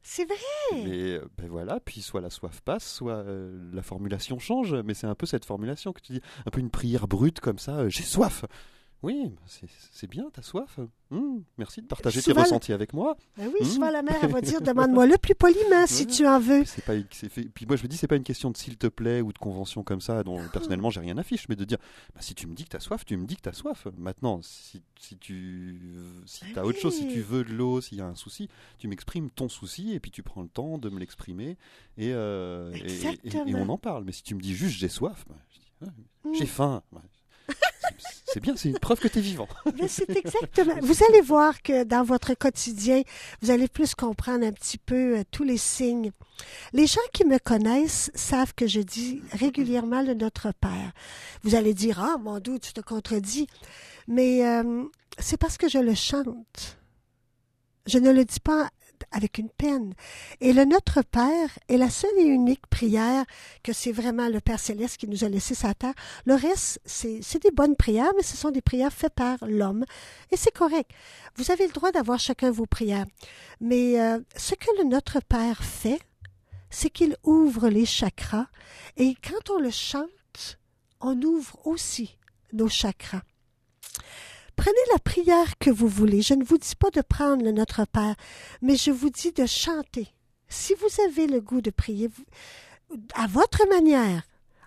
C'est 0.09 0.23
vrai. 0.23 0.37
Mais 0.85 1.17
euh, 1.17 1.29
ben 1.37 1.49
voilà, 1.49 1.81
puis 1.81 2.01
soit 2.01 2.21
la 2.21 2.29
soif 2.29 2.61
passe, 2.61 2.89
soit 2.89 3.25
euh, 3.25 3.51
la 3.73 3.83
formulation 3.83 4.39
change. 4.39 4.73
Mais 4.85 4.93
c'est 4.93 5.05
un 5.05 5.15
peu 5.15 5.25
cette 5.25 5.43
formulation 5.43 5.91
que 5.91 5.99
tu 5.99 6.13
dis, 6.13 6.21
un 6.45 6.49
peu 6.49 6.61
une 6.61 6.69
prière 6.69 7.09
brute 7.09 7.41
comme 7.41 7.59
ça. 7.59 7.79
Euh, 7.79 7.89
j'ai 7.89 8.03
soif. 8.03 8.45
Oui, 9.04 9.32
c'est 9.92 10.10
bien, 10.10 10.27
t'as 10.34 10.42
soif. 10.42 10.80
Hum, 11.12 11.44
merci 11.58 11.82
de 11.82 11.88
partager 11.88 12.22
tes 12.22 12.32
ressentis 12.32 12.74
avec 12.74 12.94
moi. 12.94 13.16
Ben 13.38 13.48
oui, 13.54 13.66
souvent 13.66 13.88
hum. 13.88 13.94
la 13.94 14.01
mère 14.01 14.27
va 14.27 14.42
dire 14.42 14.60
demande-moi 14.62 15.06
le 15.06 15.18
plus 15.18 15.36
poliment 15.36 15.86
si 15.86 16.08
tu 16.08 16.25
en 16.25 16.39
veux. 16.39 16.63
Pas, 16.86 16.94
Puis 17.53 17.66
moi 17.68 17.75
je 17.75 17.83
me 17.83 17.88
dis 17.88 17.96
c'est 17.96 18.07
pas 18.07 18.16
une 18.16 18.24
question 18.24 18.50
de 18.50 18.57
s'il 18.57 18.75
te 18.77 18.88
plaît 18.88 19.22
ou 19.22 19.31
de 19.31 19.38
convention 19.38 19.83
comme 19.83 20.01
ça 20.01 20.24
dont 20.24 20.42
personnellement 20.51 20.90
j'ai 20.90 21.00
rien 21.00 21.18
à 21.18 21.24
fiche, 21.24 21.48
mais 21.48 21.55
de 21.55 21.64
dire 21.64 21.77
bah, 22.16 22.22
si 22.22 22.33
tu 22.33 22.48
me 22.48 22.55
dis 22.55 22.64
que 22.64 22.70
t'as 22.70 22.79
soif, 22.79 23.05
tu 23.05 23.16
me 23.18 23.27
dis 23.27 23.36
que 23.36 23.42
t'as 23.42 23.53
soif. 23.53 23.88
Maintenant, 23.98 24.42
si, 24.42 24.81
si 25.00 25.16
tu 25.18 25.79
si 26.25 26.46
ben 26.53 26.62
as 26.62 26.66
autre 26.66 26.79
chose, 26.79 26.96
si 26.96 27.07
tu 27.07 27.22
veux 27.22 27.44
de 27.44 27.53
l'eau, 27.53 27.81
s'il 27.81 28.00
y 28.00 28.01
a 28.01 28.07
un 28.07 28.16
souci, 28.16 28.50
tu 28.79 28.88
m'exprimes 28.88 29.29
ton 29.29 29.48
souci 29.48 29.94
et 29.94 30.00
puis 30.00 30.10
tu 30.10 30.24
prends 30.24 30.42
le 30.42 30.50
temps 30.50 30.79
de 30.79 30.90
me 30.90 31.00
l'exprimer 31.00 31.57
et, 31.98 32.14
euh, 32.14 32.74
et, 33.24 33.55
on 33.55 33.70
en 33.70 33.77
parle. 33.77 34.05
Mais 34.05 34.12
si 34.12 34.24
tu 34.24 34.33
me 34.33 34.42
dis 34.42 34.55
juste 34.55 34.77
j'ai 34.77 34.90
soif, 34.90 35.24
bah, 35.29 35.36
ah, 35.86 35.92
j'ai 36.33 36.42
hum. 36.42 36.48
faim. 36.48 36.83
C'est 38.25 38.39
bien, 38.39 38.55
c'est 38.55 38.69
une 38.69 38.79
preuve 38.79 39.00
que 39.00 39.07
tu 39.07 39.19
es 39.19 39.21
vivant. 39.21 39.47
c'est 39.87 40.09
exactement. 40.15 40.75
Vous 40.81 41.03
allez 41.09 41.21
voir 41.21 41.61
que 41.61 41.83
dans 41.83 42.03
votre 42.03 42.33
quotidien, 42.33 43.01
vous 43.41 43.51
allez 43.51 43.67
plus 43.67 43.95
comprendre 43.95 44.45
un 44.45 44.51
petit 44.51 44.77
peu 44.77 45.19
euh, 45.19 45.23
tous 45.31 45.43
les 45.43 45.57
signes. 45.57 46.11
Les 46.73 46.87
gens 46.87 47.01
qui 47.13 47.25
me 47.25 47.39
connaissent 47.39 48.11
savent 48.13 48.53
que 48.53 48.67
je 48.67 48.81
dis 48.81 49.21
régulièrement 49.31 50.01
le 50.01 50.13
Notre 50.13 50.51
Père. 50.51 50.91
Vous 51.43 51.55
allez 51.55 51.73
dire, 51.73 52.00
ah, 52.00 52.17
mon 52.17 52.39
Dieu, 52.39 52.59
tu 52.59 52.73
te 52.73 52.81
contredis. 52.81 53.47
Mais 54.07 54.45
euh, 54.45 54.83
c'est 55.19 55.37
parce 55.37 55.57
que 55.57 55.67
je 55.67 55.79
le 55.79 55.95
chante. 55.95 56.77
Je 57.85 57.97
ne 58.00 58.11
le 58.11 58.25
dis 58.25 58.39
pas 58.39 58.69
avec 59.12 59.38
une 59.38 59.50
peine. 59.50 59.94
Et 60.42 60.53
le 60.53 60.66
Notre 60.66 61.01
Père 61.01 61.57
est 61.70 61.77
la 61.77 61.90
seule 61.90 62.18
et 62.18 62.24
unique 62.25 62.68
prière 62.68 63.25
que 63.64 63.74
c'est 63.74 63.92
vraiment 63.92 64.29
le 64.29 64.40
Père 64.40 64.60
céleste 64.60 64.98
qui 64.98 65.07
nous 65.07 65.24
a 65.24 65.29
laissé 65.29 65.55
sa 65.55 65.74
terre. 65.74 65.94
Le 66.25 66.36
reste, 66.36 66.79
c'est 66.86 67.42
des 67.42 67.51
bonnes 67.51 67.75
prières, 67.75 68.12
mais 68.16 68.24
ce 68.24 68.38
sont 68.38 68.51
des 68.51 68.62
prières 68.62 68.94
faites 68.94 69.14
par 69.14 69.38
l'homme. 69.42 69.86
Et 70.31 70.38
c'est 70.38 70.53
correct. 70.53 70.92
Vous 71.36 71.51
avez 71.51 71.68
le 71.68 71.74
droit 71.74 71.92
d'avoir 71.92 72.20
chacun 72.20 72.51
vos 72.51 72.66
prières. 72.66 73.05
Mais 73.62 74.00
euh, 74.00 74.20
ce 74.36 74.55
que 74.55 74.70
le 74.77 74.86
Notre 74.86 75.20
Père 75.22 75.64
fait, 75.64 76.00
c'est 76.70 76.90
qu'il 76.90 77.16
ouvre 77.24 77.70
les 77.70 77.86
chakras. 77.86 78.48
Et 78.98 79.16
quand 79.16 79.50
on 79.50 79.60
le 79.60 79.72
chante, 79.72 80.60
on 81.00 81.22
ouvre 81.22 81.60
aussi 81.66 82.18
nos 82.53 82.68
chakras. 82.68 83.22
Prenez 84.57 84.75
la 84.91 85.00
prière 85.00 85.57
que 85.59 85.70
vous 85.70 85.87
voulez. 85.87 86.22
Je 86.22 86.33
ne 86.33 86.43
vous 86.43 86.57
dis 86.57 86.75
pas 86.75 86.89
de 86.89 87.01
prendre 87.01 87.50
Notre 87.51 87.85
Père, 87.85 88.15
mais 88.61 88.75
je 88.75 88.91
vous 88.91 89.09
dis 89.09 89.31
de 89.31 89.46
chanter. 89.46 90.09
Si 90.50 90.74
vous 90.74 91.01
avez 91.03 91.27
le 91.27 91.39
goût 91.39 91.61
de 91.61 91.70
prier, 91.70 92.09
à 93.13 93.27
votre 93.27 93.65
manière, 93.70 94.24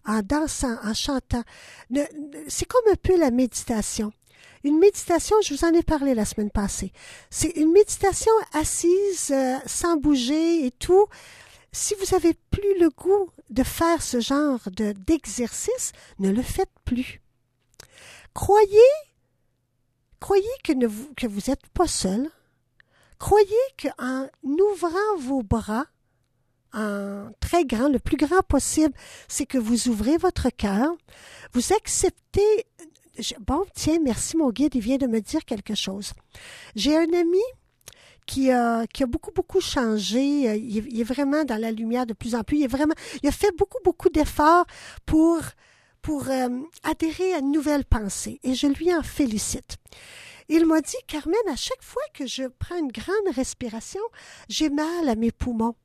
en 0.07 0.23
dansant, 0.23 0.79
en 0.85 0.95
chantant, 0.95 1.43
c'est 2.49 2.67
comme 2.67 2.93
un 2.93 2.97
peu 2.97 3.19
la 3.19 3.31
méditation. 3.31 4.13
Une 4.63 4.79
méditation, 4.79 5.37
je 5.43 5.55
vous 5.55 5.65
en 5.65 5.73
ai 5.73 5.83
parlé 5.83 6.15
la 6.15 6.25
semaine 6.25 6.51
passée. 6.51 6.93
C'est 7.29 7.57
une 7.57 7.73
méditation 7.73 8.33
assise, 8.53 9.31
euh, 9.33 9.57
sans 9.67 9.97
bouger 9.97 10.67
et 10.67 10.71
tout. 10.71 11.07
Si 11.73 11.95
vous 11.95 12.15
avez 12.15 12.35
plus 12.51 12.79
le 12.79 12.91
goût 12.91 13.31
de 13.49 13.63
faire 13.63 14.03
ce 14.03 14.21
genre 14.21 14.61
de 14.67 14.93
d'exercice, 14.93 15.93
ne 16.19 16.31
le 16.31 16.43
faites 16.43 16.73
plus. 16.85 17.23
Croyez 18.35 18.79
Croyez 20.21 20.45
que, 20.63 20.87
vous, 20.87 21.41
n'êtes 21.49 21.67
pas 21.73 21.87
seul. 21.87 22.31
Croyez 23.19 23.47
qu'en 23.83 24.29
ouvrant 24.45 25.17
vos 25.19 25.43
bras, 25.43 25.87
en 26.73 27.31
très 27.41 27.65
grand, 27.65 27.89
le 27.89 27.99
plus 27.99 28.17
grand 28.17 28.43
possible, 28.43 28.95
c'est 29.29 29.47
que 29.47 29.59
vous 29.59 29.89
ouvrez 29.89 30.19
votre 30.19 30.51
cœur, 30.51 30.93
vous 31.53 31.73
acceptez. 31.73 32.67
Bon, 33.41 33.65
tiens, 33.75 33.99
merci, 34.03 34.37
mon 34.37 34.51
guide, 34.51 34.75
il 34.75 34.81
vient 34.81 34.99
de 34.99 35.07
me 35.07 35.21
dire 35.21 35.45
quelque 35.45 35.75
chose. 35.75 36.13
J'ai 36.77 36.97
un 36.97 37.13
ami 37.13 37.43
qui 38.27 38.51
a, 38.51 38.87
qui 38.87 39.03
a 39.03 39.07
beaucoup, 39.07 39.33
beaucoup 39.33 39.61
changé. 39.61 40.57
Il, 40.57 41.01
est 41.01 41.05
vraiment 41.05 41.45
dans 41.45 41.61
la 41.61 41.73
lumière 41.73 42.07
de 42.07 42.13
plus 42.13 42.35
en 42.35 42.45
plus. 42.45 42.59
Il, 42.59 42.65
est 42.65 42.69
vraiment, 42.69 42.95
il 43.23 43.29
a 43.29 43.33
fait 43.33 43.55
beaucoup, 43.57 43.79
beaucoup 43.85 44.09
d'efforts 44.09 44.67
pour 45.05 45.41
pour 46.03 46.29
euh, 46.29 46.49
adhérer 46.83 47.35
à 47.35 47.39
une 47.39 47.53
nouvelle 47.53 47.85
pensée 47.85 48.41
et 48.43 48.55
je 48.55 48.67
lui 48.67 48.95
en 48.95 49.03
félicite. 49.03 49.77
Il 50.49 50.67
m'a 50.67 50.81
dit, 50.81 50.97
Carmen, 51.07 51.37
à 51.49 51.57
chaque 51.57 51.83
fois 51.83 52.03
que 52.13 52.27
je 52.27 52.45
prends 52.59 52.77
une 52.77 52.91
grande 52.91 53.35
respiration, 53.35 54.01
j'ai 54.49 54.69
mal 54.69 55.09
à 55.09 55.15
mes 55.15 55.31
poumons. 55.31 55.77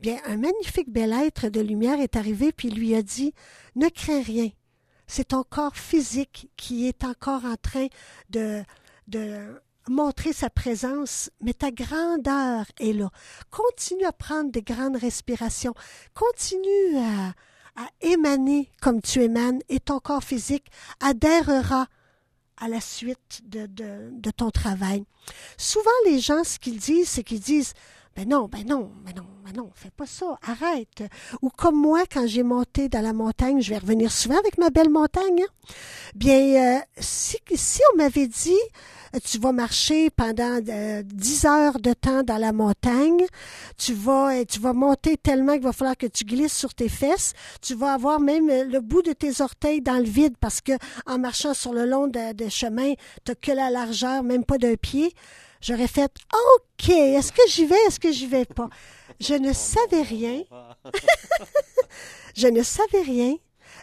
Bien, 0.00 0.18
un 0.26 0.36
magnifique 0.36 0.90
bel 0.90 1.12
être 1.12 1.48
de 1.48 1.60
lumière 1.60 2.00
est 2.00 2.16
arrivé 2.16 2.52
puis 2.52 2.70
lui 2.70 2.94
a 2.94 3.02
dit, 3.02 3.32
ne 3.76 3.88
crains 3.88 4.22
rien. 4.22 4.50
C'est 5.06 5.28
ton 5.28 5.44
corps 5.44 5.76
physique 5.76 6.50
qui 6.56 6.88
est 6.88 7.04
encore 7.04 7.44
en 7.44 7.56
train 7.56 7.86
de, 8.30 8.62
de 9.06 9.62
montrer 9.88 10.32
sa 10.32 10.50
présence, 10.50 11.30
mais 11.40 11.54
ta 11.54 11.70
grandeur 11.70 12.66
est 12.80 12.92
là. 12.92 13.10
Continue 13.50 14.04
à 14.04 14.12
prendre 14.12 14.50
des 14.50 14.62
grandes 14.62 14.96
respirations. 14.96 15.74
Continue 16.14 16.96
à, 16.96 17.32
à 17.76 17.88
émaner 18.00 18.70
comme 18.80 19.00
tu 19.00 19.22
émanes 19.22 19.60
et 19.68 19.80
ton 19.80 19.98
corps 19.98 20.24
physique 20.24 20.66
adhérera 21.00 21.86
à 22.56 22.68
la 22.68 22.80
suite 22.80 23.40
de, 23.44 24.30
ton 24.30 24.50
travail. 24.50 25.04
Souvent, 25.56 25.90
les 26.04 26.20
gens, 26.20 26.44
ce 26.44 26.58
qu'ils 26.58 26.78
disent, 26.78 27.08
c'est 27.08 27.24
qu'ils 27.24 27.40
disent 27.40 27.74
ben 28.14 28.28
non, 28.28 28.46
ben 28.46 28.66
non, 28.66 28.90
ben 29.06 29.14
non, 29.16 29.26
ben 29.42 29.52
non, 29.56 29.70
fais 29.74 29.90
pas 29.90 30.04
ça, 30.04 30.38
arrête. 30.46 31.02
Ou 31.40 31.48
comme 31.48 31.80
moi, 31.80 32.02
quand 32.10 32.26
j'ai 32.26 32.42
monté 32.42 32.90
dans 32.90 33.00
la 33.00 33.14
montagne, 33.14 33.62
je 33.62 33.70
vais 33.70 33.78
revenir 33.78 34.12
souvent 34.12 34.38
avec 34.38 34.58
ma 34.58 34.68
belle 34.68 34.90
montagne. 34.90 35.42
Hein. 35.42 35.72
Bien, 36.14 36.76
euh, 36.76 36.80
si, 36.98 37.38
on 37.92 37.96
m'avait 37.96 38.26
dit, 38.26 38.60
euh, 39.14 39.18
tu 39.24 39.38
vas 39.38 39.52
marcher 39.52 40.10
pendant 40.10 40.60
euh, 40.68 41.02
dix 41.06 41.46
heures 41.46 41.78
de 41.80 41.94
temps 41.94 42.22
dans 42.22 42.36
la 42.36 42.52
montagne, 42.52 43.24
tu 43.78 43.94
vas, 43.94 44.44
tu 44.44 44.60
vas 44.60 44.74
monter 44.74 45.16
tellement 45.16 45.54
qu'il 45.54 45.62
va 45.62 45.72
falloir 45.72 45.96
que 45.96 46.06
tu 46.06 46.24
glisses 46.24 46.56
sur 46.56 46.74
tes 46.74 46.90
fesses, 46.90 47.32
tu 47.62 47.74
vas 47.74 47.94
avoir 47.94 48.20
même 48.20 48.48
le 48.48 48.80
bout 48.80 49.00
de 49.00 49.12
tes 49.12 49.40
orteils 49.40 49.80
dans 49.80 49.98
le 49.98 50.04
vide 50.04 50.34
parce 50.38 50.60
que 50.60 50.72
en 51.06 51.18
marchant 51.18 51.54
sur 51.54 51.72
le 51.72 51.86
long 51.86 52.08
des 52.08 52.34
de 52.34 52.50
chemins, 52.50 52.92
t'as 53.24 53.34
que 53.34 53.52
la 53.52 53.70
largeur, 53.70 54.22
même 54.22 54.44
pas 54.44 54.58
d'un 54.58 54.74
pied 54.74 55.14
j'aurais 55.62 55.88
fait 55.88 56.12
OK, 56.32 56.88
est-ce 56.90 57.32
que 57.32 57.42
j'y 57.48 57.64
vais, 57.64 57.78
est-ce 57.86 58.00
que 58.00 58.12
j'y 58.12 58.26
vais 58.26 58.44
pas? 58.44 58.68
Je 59.20 59.34
ne 59.34 59.52
savais 59.52 60.02
rien. 60.02 60.42
je 62.36 62.48
ne 62.48 62.62
savais 62.62 63.02
rien. 63.02 63.36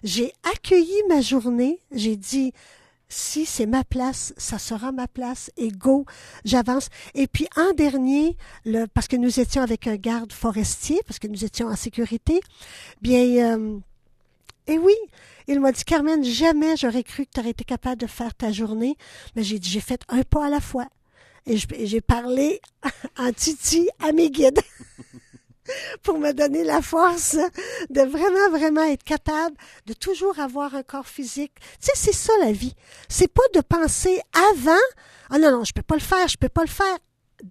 J'ai 0.04 0.34
accueilli 0.44 1.04
ma 1.08 1.22
journée. 1.22 1.82
J'ai 1.92 2.16
dit, 2.16 2.54
si 3.10 3.46
c'est 3.46 3.66
ma 3.66 3.84
place, 3.84 4.34
ça 4.38 4.60
sera 4.60 4.92
ma 4.92 5.08
place 5.08 5.50
et 5.58 5.70
go, 5.70 6.06
j'avance. 6.46 6.90
Et 7.16 7.28
puis 7.28 7.48
en 7.58 7.74
dernier, 7.74 8.38
parce 8.94 9.08
que 9.08 9.16
nous 9.16 9.40
étions 9.40 9.62
avec 9.62 9.88
un 9.88 9.96
garde 9.96 10.32
forestier, 10.32 11.02
parce 11.06 11.20
que 11.20 11.28
nous 11.28 11.44
étions 11.44 11.68
en 11.68 11.76
sécurité, 11.76 12.40
bien, 13.02 13.58
euh, 13.58 13.80
et 14.68 14.78
oui, 14.78 14.94
il 15.48 15.60
m'a 15.60 15.72
dit, 15.72 15.84
Carmen, 15.84 16.24
jamais 16.24 16.78
j'aurais 16.78 17.04
cru 17.04 17.26
que 17.26 17.32
tu 17.34 17.40
aurais 17.40 17.50
été 17.50 17.64
capable 17.64 18.00
de 18.00 18.08
faire 18.08 18.36
ta 18.36 18.52
journée, 18.52 18.96
mais 19.36 19.44
j'ai 19.44 19.58
dit, 19.58 19.70
j'ai 19.70 19.82
fait 19.82 20.02
un 20.08 20.22
pas 20.22 20.46
à 20.46 20.50
la 20.50 20.60
fois 20.60 20.88
et 21.46 21.58
j'ai 21.86 22.02
parlé 22.02 22.62
en 23.18 23.32
titi 23.34 23.90
à 24.00 24.12
mes 24.12 24.30
guides 24.30 24.62
pour 26.04 26.20
me 26.20 26.32
donner 26.32 26.64
la 26.64 26.82
force 26.82 27.38
de 27.90 28.02
vraiment, 28.02 28.50
vraiment 28.50 28.84
être 28.84 29.04
capable 29.04 29.56
de 29.86 29.94
toujours 29.94 30.40
avoir 30.40 30.76
un 30.76 30.84
corps 30.84 31.08
physique. 31.08 31.54
Tu 31.82 31.88
sais, 31.88 31.92
c'est 31.96 32.14
ça 32.14 32.34
la 32.42 32.52
vie. 32.52 32.76
C'est 33.08 33.32
pas 33.32 33.44
de 33.54 33.62
penser 33.62 34.22
avant, 34.52 34.86
ah 35.30 35.36
oh 35.36 35.38
non, 35.38 35.52
non, 35.52 35.64
je 35.64 35.74
peux 35.74 35.82
pas 35.82 35.96
le 35.96 36.02
faire, 36.02 36.28
je 36.28 36.38
peux 36.38 36.50
pas 36.50 36.64
le 36.64 36.68
faire. 36.68 36.98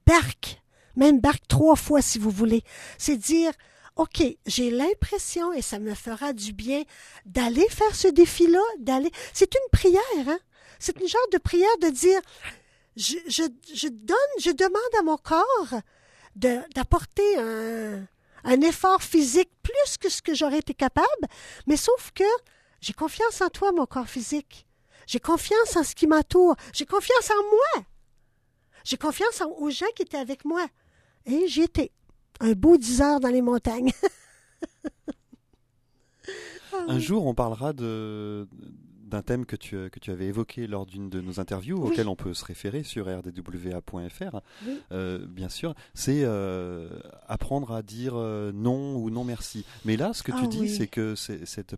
Barque. 0.07 0.61
Même 0.97 1.21
barque 1.21 1.47
trois 1.49 1.77
fois 1.77 2.03
si 2.03 2.19
vous 2.19 2.31
voulez. 2.31 2.63
C'est 2.99 3.17
dire, 3.17 3.53
OK, 3.97 4.23
j'ai 4.47 4.71
l'impression, 4.71 5.53
et 5.53 5.63
ça 5.63 5.79
me 5.79 5.95
fera 5.95 6.33
du 6.33 6.53
bien, 6.53 6.83
d'aller 7.27 7.67
faire 7.69 7.95
ce 7.95 8.09
défi-là, 8.09 8.63
d'aller. 8.79 9.11
C'est 9.33 9.55
une 9.55 9.71
prière, 9.71 10.29
hein? 10.29 10.39
C'est 10.79 11.01
une 11.01 11.09
genre 11.09 11.29
de 11.33 11.39
prière 11.39 11.79
de 11.83 11.89
dire, 11.89 12.21
je, 12.99 13.17
je, 13.29 13.43
je 13.75 13.89
donne, 13.89 14.17
je 14.41 14.51
demande 14.51 14.95
à 14.99 15.03
mon 15.03 15.17
corps 15.17 15.81
d'apporter 16.35 17.39
un, 17.39 18.07
un 18.45 18.61
effort 18.61 19.03
physique 19.03 19.51
plus 19.63 19.97
que 19.99 20.09
ce 20.09 20.21
que 20.21 20.35
j'aurais 20.35 20.59
été 20.59 20.75
capable, 20.75 21.27
mais 21.67 21.77
sauf 21.77 22.11
que 22.15 22.25
j'ai 22.81 22.93
confiance 22.93 23.41
en 23.41 23.49
toi, 23.49 23.73
mon 23.73 23.87
corps 23.87 24.09
physique. 24.09 24.67
J'ai 25.07 25.21
confiance 25.21 25.77
en 25.77 25.85
ce 25.85 25.95
qui 25.95 26.07
m'entoure. 26.07 26.55
J'ai 26.73 26.87
confiance 26.87 27.31
en 27.31 27.43
moi. 27.43 27.85
J'ai 28.85 28.97
confiance 28.97 29.43
aux 29.59 29.71
gens 29.71 29.87
qui 29.97 30.03
étaient 30.03 30.19
avec 30.19 30.45
moi. 30.45 30.67
Et 31.25 31.49
j'y 31.49 31.63
étais. 31.63 31.93
Un 32.41 32.53
beau 32.53 32.77
dix 32.77 33.01
heures 33.01 33.19
dans 33.19 33.31
les 33.31 33.43
montagnes. 33.43 33.93
un 36.89 36.99
jour, 36.99 37.27
on 37.27 37.35
parlera 37.35 37.73
de, 37.73 38.47
d'un 39.09 39.23
thème 39.23 39.47
que 39.47 39.57
tu, 39.57 39.91
que 39.91 39.99
tu 39.99 40.11
avais 40.11 40.27
évoqué 40.27 40.67
lors 40.67 40.87
d'une 40.87 41.11
de 41.11 41.21
nos 41.21 41.41
interviews, 41.41 41.83
auquel 41.83 42.09
on 42.09 42.17
peut 42.17 42.35
se 42.35 42.45
référer 42.45 42.83
sur 42.83 43.07
rdwa.fr, 43.07 44.41
euh, 44.93 45.27
bien 45.27 45.49
sûr, 45.49 45.75
c'est 45.95 46.23
euh, 46.23 46.89
apprendre 47.27 47.73
à 47.73 47.83
dire 47.83 48.13
euh, 48.17 48.53
non 48.53 48.97
ou 48.97 49.11
non 49.11 49.25
merci. 49.25 49.65
Mais 49.85 49.97
là, 49.97 50.13
ce 50.13 50.23
que 50.23 50.33
tu 50.33 50.45
ah 50.45 50.47
dis, 50.47 50.69
c'est 50.69 50.87
que 50.87 51.15
cette 51.15 51.75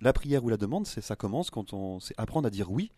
la 0.00 0.12
prière 0.12 0.44
ou 0.44 0.48
la 0.48 0.56
demande, 0.56 0.86
c'est 0.86 1.00
ça 1.00 1.16
commence 1.16 1.50
quand 1.50 1.72
on 1.72 2.00
c'est 2.00 2.14
apprendre 2.18 2.46
à 2.46 2.50
dire 2.50 2.70
oui. 2.70 2.92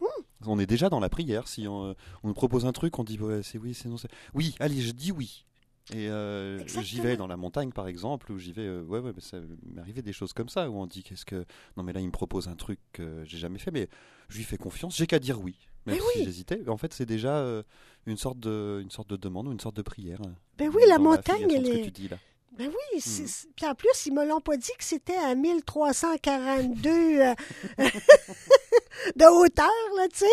Mmh. 0.00 0.06
On 0.46 0.58
est 0.58 0.66
déjà 0.66 0.88
dans 0.88 1.00
la 1.00 1.08
prière. 1.08 1.48
Si 1.48 1.66
on, 1.66 1.94
on 2.22 2.28
nous 2.28 2.34
propose 2.34 2.66
un 2.66 2.72
truc, 2.72 2.98
on 2.98 3.04
dit 3.04 3.18
c'est 3.42 3.58
oui, 3.58 3.74
c'est 3.74 3.88
non. 3.88 3.96
Oui, 4.34 4.54
allez, 4.60 4.80
je 4.80 4.92
dis 4.92 5.12
oui. 5.12 5.44
Et 5.92 6.08
euh, 6.08 6.66
j'y 6.66 7.00
vais 7.00 7.16
dans 7.16 7.28
la 7.28 7.36
montagne, 7.36 7.70
par 7.70 7.86
exemple, 7.86 8.32
où 8.32 8.38
j'y 8.38 8.52
vais. 8.52 8.66
Euh, 8.66 8.82
ouais, 8.82 8.98
ouais, 8.98 9.12
mais 9.14 9.20
ça 9.20 9.38
m'est 9.72 9.80
arrivé 9.80 10.02
des 10.02 10.12
choses 10.12 10.32
comme 10.32 10.48
ça, 10.48 10.68
où 10.68 10.76
on 10.76 10.86
dit 10.86 11.04
qu'est-ce 11.04 11.24
que. 11.24 11.44
Non, 11.76 11.84
mais 11.84 11.92
là, 11.92 12.00
il 12.00 12.06
me 12.06 12.12
propose 12.12 12.48
un 12.48 12.56
truc 12.56 12.80
que 12.92 13.22
j'ai 13.24 13.38
jamais 13.38 13.58
fait, 13.58 13.70
mais 13.70 13.88
je 14.28 14.38
lui 14.38 14.44
fais 14.44 14.56
confiance, 14.56 14.96
j'ai 14.96 15.06
qu'à 15.06 15.20
dire 15.20 15.40
oui. 15.40 15.56
Même 15.86 16.00
si 16.12 16.24
j'hésitais. 16.24 16.68
En 16.68 16.76
fait, 16.76 16.92
c'est 16.92 17.06
déjà 17.06 17.36
euh, 17.36 17.62
une, 18.06 18.16
sorte 18.16 18.40
de, 18.40 18.80
une 18.82 18.90
sorte 18.90 19.08
de 19.08 19.16
demande 19.16 19.46
ou 19.46 19.52
une 19.52 19.60
sorte 19.60 19.76
de 19.76 19.82
prière. 19.82 20.20
Ben 20.58 20.68
oui, 20.74 20.82
la 20.88 20.98
montagne, 20.98 21.48
elle 21.48 21.68
est. 21.68 21.84
Tu 21.84 21.90
dis, 21.92 22.08
là. 22.08 22.18
Ben 22.58 22.68
oui, 22.68 23.00
hmm. 23.00 23.26
puis 23.54 23.66
en 23.66 23.74
plus, 23.74 24.06
ils 24.06 24.14
me 24.14 24.26
l'ont 24.26 24.40
pas 24.40 24.56
dit 24.56 24.72
que 24.78 24.84
c'était 24.84 25.16
à 25.16 25.34
1342 25.34 26.82
de 29.14 29.24
hauteur, 29.30 29.68
là, 29.96 30.08
tu 30.08 30.20
sais. 30.20 30.26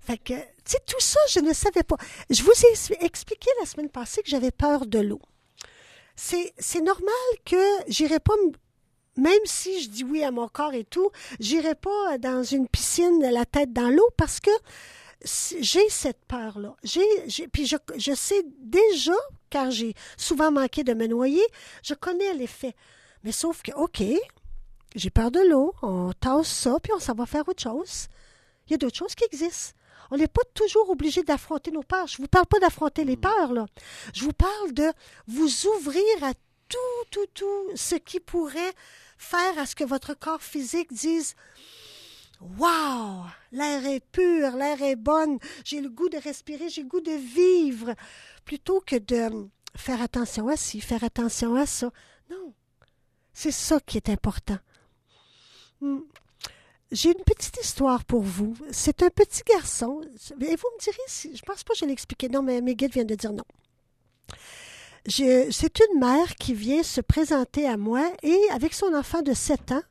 Fait 0.00 0.18
que, 0.18 0.34
tu 0.34 0.42
sais, 0.64 0.78
tout 0.86 1.00
ça, 1.00 1.20
je 1.30 1.40
ne 1.40 1.52
savais 1.52 1.82
pas. 1.82 1.96
Je 2.30 2.42
vous 2.42 2.52
ai 2.52 3.04
expliqué 3.04 3.50
la 3.60 3.66
semaine 3.66 3.90
passée 3.90 4.22
que 4.22 4.30
j'avais 4.30 4.50
peur 4.50 4.86
de 4.86 4.98
l'eau. 4.98 5.20
C'est, 6.16 6.52
normal 6.82 7.14
que 7.44 7.62
j'irai 7.86 8.18
pas, 8.18 8.34
même 9.16 9.38
si 9.44 9.82
je 9.82 9.88
dis 9.88 10.04
oui 10.04 10.24
à 10.24 10.30
mon 10.30 10.48
corps 10.48 10.74
et 10.74 10.84
tout, 10.84 11.10
j'irai 11.38 11.74
pas 11.74 12.18
dans 12.18 12.42
une 12.42 12.66
piscine 12.66 13.20
la 13.20 13.44
tête 13.44 13.72
dans 13.72 13.88
l'eau 13.88 14.08
parce 14.16 14.40
que 14.40 14.50
j'ai 15.60 15.88
cette 15.88 16.24
peur-là. 16.26 16.74
J'ai, 16.82 17.48
puis 17.48 17.66
je, 17.66 17.76
je 17.96 18.14
sais 18.14 18.42
déjà, 18.58 19.14
car 19.50 19.70
j'ai 19.70 19.94
souvent 20.16 20.50
manqué 20.50 20.82
de 20.82 20.94
me 20.94 21.06
noyer, 21.06 21.46
je 21.84 21.94
connais 21.94 22.34
l'effet. 22.34 22.74
Mais 23.24 23.32
sauf 23.32 23.62
que, 23.62 23.72
OK, 23.72 24.02
j'ai 24.94 25.10
peur 25.10 25.30
de 25.30 25.40
l'eau, 25.40 25.74
on 25.82 26.12
tasse 26.12 26.48
ça, 26.48 26.76
puis 26.82 26.92
on 26.92 26.98
s'en 26.98 27.14
va 27.14 27.26
faire 27.26 27.48
autre 27.48 27.62
chose. 27.62 28.08
Il 28.66 28.72
y 28.72 28.74
a 28.74 28.78
d'autres 28.78 28.96
choses 28.96 29.14
qui 29.14 29.24
existent. 29.24 29.77
On 30.10 30.16
n'est 30.16 30.28
pas 30.28 30.42
toujours 30.54 30.88
obligé 30.90 31.22
d'affronter 31.22 31.70
nos 31.70 31.82
peurs. 31.82 32.06
Je 32.06 32.16
ne 32.18 32.24
vous 32.24 32.28
parle 32.28 32.46
pas 32.46 32.58
d'affronter 32.60 33.04
les 33.04 33.16
mm. 33.16 33.20
peurs, 33.20 33.52
là. 33.52 33.66
Je 34.14 34.24
vous 34.24 34.32
parle 34.32 34.72
de 34.72 34.90
vous 35.26 35.66
ouvrir 35.66 36.04
à 36.22 36.32
tout, 36.68 37.04
tout, 37.10 37.26
tout 37.34 37.76
ce 37.76 37.94
qui 37.94 38.20
pourrait 38.20 38.72
faire 39.16 39.58
à 39.58 39.66
ce 39.66 39.74
que 39.74 39.84
votre 39.84 40.14
corps 40.14 40.42
physique 40.42 40.92
dise 40.92 41.34
Wow! 42.40 43.24
L'air 43.50 43.84
est 43.86 44.04
pur, 44.12 44.56
l'air 44.56 44.80
est 44.82 44.96
bon, 44.96 45.38
j'ai 45.64 45.80
le 45.80 45.88
goût 45.88 46.08
de 46.08 46.18
respirer, 46.18 46.68
j'ai 46.68 46.82
le 46.82 46.88
goût 46.88 47.00
de 47.00 47.10
vivre. 47.10 47.94
Plutôt 48.44 48.80
que 48.80 48.96
de 48.96 49.48
faire 49.76 50.00
attention 50.00 50.48
à 50.48 50.56
ci, 50.56 50.80
faire 50.80 51.02
attention 51.02 51.56
à 51.56 51.66
ça. 51.66 51.90
Non. 52.30 52.54
C'est 53.32 53.50
ça 53.52 53.80
qui 53.80 53.96
est 53.96 54.08
important. 54.08 54.58
Hmm. 55.80 56.00
J'ai 56.90 57.10
une 57.10 57.24
petite 57.24 57.58
histoire 57.62 58.04
pour 58.04 58.22
vous. 58.22 58.54
C'est 58.70 59.02
un 59.02 59.10
petit 59.10 59.42
garçon. 59.46 60.00
Et 60.40 60.56
vous 60.56 60.68
me 60.74 60.80
direz 60.80 60.96
si. 61.06 61.36
Je 61.36 61.42
pense 61.42 61.62
pas 61.62 61.74
que 61.74 61.80
je 61.80 61.84
l'ai 61.84 61.92
expliqué. 61.92 62.28
Non, 62.28 62.42
mais 62.42 62.60
mes 62.60 62.74
guides 62.74 62.92
viennent 62.92 63.06
de 63.06 63.14
dire 63.14 63.32
non. 63.32 63.44
C'est 65.06 65.80
une 65.80 66.00
mère 66.00 66.34
qui 66.36 66.54
vient 66.54 66.82
se 66.82 67.00
présenter 67.00 67.66
à 67.66 67.76
moi 67.76 68.10
et 68.22 68.38
avec 68.52 68.74
son 68.74 68.94
enfant 68.94 69.22
de 69.22 69.34
7 69.34 69.72
ans. 69.72 69.82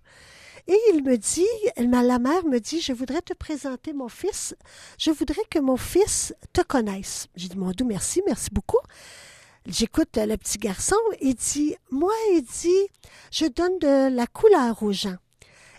Et 0.67 0.77
il 0.93 1.03
me 1.03 1.17
dit, 1.17 1.47
la 1.77 2.19
mère 2.19 2.45
me 2.45 2.59
dit, 2.59 2.81
je 2.81 2.93
voudrais 2.93 3.21
te 3.21 3.33
présenter 3.33 3.93
mon 3.93 4.09
fils. 4.09 4.55
Je 4.97 5.11
voudrais 5.11 5.45
que 5.49 5.59
mon 5.59 5.77
fils 5.77 6.35
te 6.51 6.61
connaisse. 6.61 7.27
J'ai 7.35 7.47
dit, 7.47 7.57
mon 7.57 7.71
doux, 7.71 7.85
merci, 7.85 8.21
merci 8.25 8.49
beaucoup. 8.51 8.79
J'écoute 9.65 10.17
le 10.17 10.35
petit 10.35 10.57
garçon. 10.57 10.97
Il 11.21 11.35
dit, 11.35 11.75
moi, 11.89 12.13
il 12.33 12.41
dit, 12.41 12.87
je 13.31 13.45
donne 13.45 13.79
de 13.79 14.13
la 14.13 14.27
couleur 14.27 14.83
aux 14.83 14.91
gens. 14.91 15.17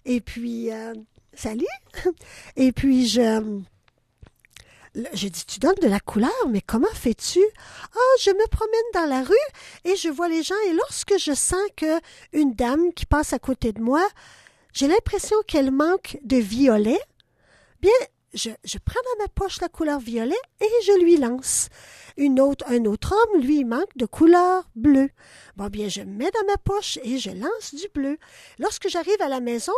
Et 0.04 0.20
puis, 0.20 0.72
euh, 0.72 0.94
salut. 1.34 1.66
Et 2.56 2.72
puis, 2.72 3.06
je. 3.06 3.61
Je 5.12 5.28
dis, 5.28 5.44
tu 5.44 5.61
donnes 5.61 5.78
de 5.80 5.87
la 5.87 6.00
couleur, 6.00 6.32
mais 6.48 6.62
comment 6.62 6.88
fais-tu? 6.92 7.40
Ah, 7.94 8.14
je 8.20 8.30
me 8.30 8.48
promène 8.48 8.80
dans 8.94 9.04
la 9.04 9.22
rue 9.22 9.37
et 9.84 9.94
je 9.94 10.08
vois 10.08 10.28
les 10.28 10.42
gens 10.42 10.56
et 10.66 10.72
lorsque 10.72 11.16
je 11.18 11.34
sens 11.34 11.61
que 11.76 12.00
une 12.32 12.54
dame 12.54 12.92
qui 12.94 13.06
passe 13.06 13.32
à 13.32 13.38
côté 13.38 13.72
de 13.72 13.80
moi, 13.80 14.04
j'ai 14.72 14.88
l'impression 14.88 15.37
qu'elle 15.46 15.70
manque 15.70 16.18
de 16.24 16.38
violet, 16.38 16.98
bien, 17.80 17.92
je, 18.34 18.78
prends 18.84 19.00
dans 19.00 19.24
ma 19.24 19.28
poche 19.28 19.60
la 19.60 19.68
couleur 19.68 20.00
violet 20.00 20.38
et 20.60 20.70
je 20.84 21.00
lui 21.00 21.16
lance. 21.16 21.68
Un 22.20 22.36
autre 22.84 23.14
homme, 23.14 23.40
lui, 23.40 23.64
manque 23.64 23.96
de 23.96 24.04
couleur 24.04 24.68
bleue. 24.74 25.10
Bon, 25.56 25.68
bien, 25.68 25.88
je 25.88 26.02
mets 26.02 26.30
dans 26.32 26.46
ma 26.46 26.56
poche 26.56 26.98
et 27.04 27.18
je 27.18 27.30
lance 27.30 27.74
du 27.74 27.86
bleu. 27.94 28.18
Lorsque 28.58 28.88
j'arrive 28.88 29.20
à 29.20 29.28
la 29.28 29.40
maison, 29.40 29.72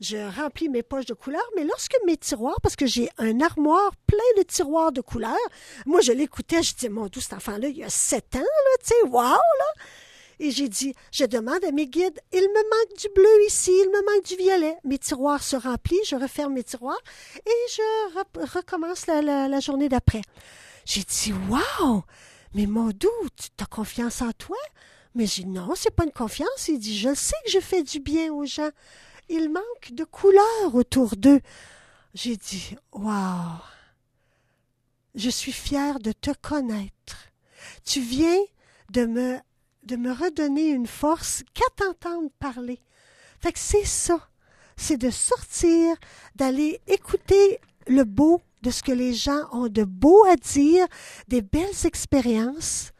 je 0.00 0.16
remplis 0.38 0.68
mes 0.68 0.82
poches 0.82 1.06
de 1.06 1.14
couleurs, 1.14 1.48
mais 1.56 1.64
lorsque 1.64 1.96
mes 2.04 2.16
tiroirs, 2.16 2.60
parce 2.62 2.76
que 2.76 2.86
j'ai 2.86 3.08
un 3.16 3.40
armoire 3.40 3.92
plein 4.06 4.18
de 4.36 4.42
tiroirs 4.42 4.92
de 4.92 5.00
couleurs, 5.00 5.34
moi, 5.86 6.00
je 6.00 6.12
l'écoutais, 6.12 6.62
je 6.62 6.74
disais, 6.74 6.88
mon 6.90 7.06
doux, 7.06 7.20
cet 7.20 7.32
enfant-là, 7.32 7.68
il 7.68 7.78
y 7.78 7.84
a 7.84 7.90
sept 7.90 8.36
ans, 8.36 8.40
là, 8.40 8.76
tu 8.80 8.88
sais, 8.88 9.02
wow, 9.04 9.22
là. 9.22 9.82
Et 10.38 10.50
j'ai 10.50 10.68
dit, 10.68 10.94
je 11.12 11.24
demande 11.24 11.64
à 11.64 11.72
mes 11.72 11.86
guides, 11.86 12.20
il 12.32 12.40
me 12.40 12.70
manque 12.70 12.98
du 12.98 13.08
bleu 13.14 13.46
ici, 13.46 13.70
il 13.70 13.90
me 13.90 14.14
manque 14.14 14.24
du 14.24 14.36
violet. 14.36 14.76
Mes 14.84 14.98
tiroirs 14.98 15.42
se 15.42 15.56
remplissent, 15.56 16.10
je 16.10 16.16
referme 16.16 16.52
mes 16.52 16.64
tiroirs 16.64 17.00
et 17.46 17.70
je 17.70 18.54
recommence 18.54 19.06
la, 19.06 19.60
journée 19.60 19.88
d'après. 19.88 20.20
J'ai 20.84 21.02
dit, 21.02 21.32
waouh, 21.48 22.02
mais 22.54 22.66
mon 22.66 22.88
doux, 22.88 23.08
tu 23.36 23.48
as 23.62 23.66
confiance 23.66 24.20
en 24.20 24.32
toi? 24.32 24.58
Mais 25.14 25.26
j'ai 25.26 25.44
dit, 25.44 25.48
non, 25.48 25.72
c'est 25.74 25.90
pas 25.90 26.04
une 26.04 26.12
confiance. 26.12 26.68
Il 26.68 26.78
dit, 26.78 26.98
je 26.98 27.14
sais 27.14 27.36
que 27.46 27.50
je 27.50 27.60
fais 27.60 27.82
du 27.82 28.00
bien 28.00 28.32
aux 28.32 28.44
gens. 28.44 28.70
Il 29.30 29.50
manque 29.50 29.92
de 29.92 30.04
couleurs 30.04 30.74
autour 30.74 31.16
d'eux. 31.16 31.40
J'ai 32.12 32.36
dit, 32.36 32.76
waouh, 32.92 33.60
je 35.14 35.30
suis 35.30 35.52
fière 35.52 35.98
de 35.98 36.12
te 36.12 36.30
connaître. 36.42 37.30
Tu 37.84 38.00
viens 38.00 38.38
de 38.90 39.06
me 39.06 39.38
de 39.86 39.96
me 39.96 40.12
redonner 40.12 40.68
une 40.68 40.86
force 40.86 41.42
qu'à 41.54 41.64
t'entendre 41.76 42.30
parler. 42.38 42.80
Fait 43.40 43.52
que 43.52 43.58
c'est 43.58 43.86
ça. 43.86 44.28
C'est 44.76 44.98
de 44.98 45.10
sortir, 45.10 45.96
d'aller 46.34 46.80
écouter 46.86 47.60
le 47.86 48.04
beau 48.04 48.42
de 48.62 48.70
ce 48.70 48.82
que 48.82 48.92
les 48.92 49.14
gens 49.14 49.48
ont 49.52 49.68
de 49.68 49.84
beau 49.84 50.24
à 50.26 50.36
dire, 50.36 50.86
des 51.28 51.40
belles 51.40 51.86
expériences. 51.86 52.90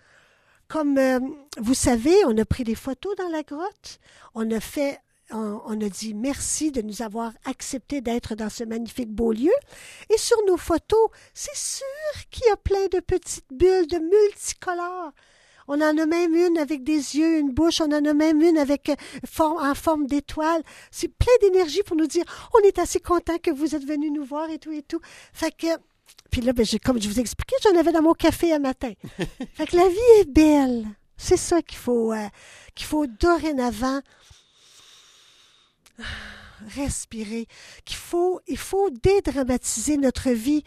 Comme 0.69 0.97
euh, 0.97 1.21
vous 1.59 1.75
savez, 1.75 2.15
on 2.25 2.37
a 2.39 2.45
pris 2.45 2.65
des 2.65 2.75
photos 2.75 3.15
dans 3.17 3.29
la 3.29 3.43
grotte, 3.43 3.99
on 4.35 4.51
a 4.51 4.61
fait 4.61 5.01
on, 5.33 5.81
a 5.81 5.89
dit 5.89 6.15
merci 6.15 6.71
de 6.71 6.83
nous 6.83 7.03
avoir 7.03 7.33
accepté 7.47 8.01
d'être 8.01 8.37
dans 8.37 8.49
ce 8.49 8.63
magnifique 8.63 9.11
beau 9.11 9.33
lieu. 9.33 9.53
Et 10.09 10.19
sur 10.19 10.37
nos 10.47 10.57
photos, 10.57 11.11
c'est 11.35 11.57
sûr 11.57 12.29
qu'il 12.31 12.47
y 12.47 12.51
a 12.51 12.57
plein 12.57 12.87
de 12.93 13.01
petites 13.01 13.45
bulles 13.51 13.89
de 13.89 13.99
multicolores. 13.99 15.13
On 15.69 15.81
en 15.81 15.99
a 15.99 16.07
même 16.07 16.35
une 16.35 16.59
avec 16.59 16.85
des 16.85 17.17
yeux, 17.17 17.39
une 17.39 17.53
bouche. 17.53 17.81
On 17.81 17.93
en 17.93 18.05
a 18.05 18.15
même 18.15 18.41
une 18.41 18.59
avec 18.59 18.89
euh, 18.89 18.95
en 19.39 19.75
forme 19.75 20.07
d'étoile. 20.07 20.63
C'est 20.91 21.09
plein 21.09 21.33
d'énergie 21.41 21.83
pour 21.83 21.97
nous 21.97 22.07
dire 22.07 22.25
on 22.55 22.67
est 22.67 22.79
assez 22.79 23.01
content 23.01 23.39
que 23.39 23.51
vous 23.51 23.75
êtes 23.75 23.85
venu 23.85 24.11
nous 24.11 24.25
voir 24.25 24.51
et 24.51 24.59
tout 24.59 24.73
et 24.73 24.83
tout. 24.83 25.01
Fait 25.33 25.51
que 25.51 25.67
puis 26.31 26.41
là, 26.41 26.53
ben, 26.53 26.67
comme 26.85 27.01
je 27.01 27.09
vous 27.09 27.19
ai 27.19 27.21
expliqué, 27.21 27.57
j'en 27.63 27.79
avais 27.79 27.93
dans 27.93 28.03
mon 28.03 28.13
café 28.13 28.53
un 28.53 28.59
matin. 28.59 28.93
fait 29.55 29.67
que 29.67 29.77
la 29.77 29.89
vie 29.89 30.21
est 30.21 30.31
belle. 30.31 30.87
C'est 31.17 31.37
ça 31.37 31.63
qu'il 31.63 31.79
faut, 31.79 32.13
euh, 32.13 32.29
qu'il 32.75 32.87
faut 32.87 33.07
dorénavant 33.07 34.01
respirer, 36.77 37.47
qu'il 37.85 37.97
faut, 37.97 38.41
il 38.47 38.59
faut 38.59 38.91
dédramatiser 38.91 39.97
notre 39.97 40.31
vie 40.31 40.63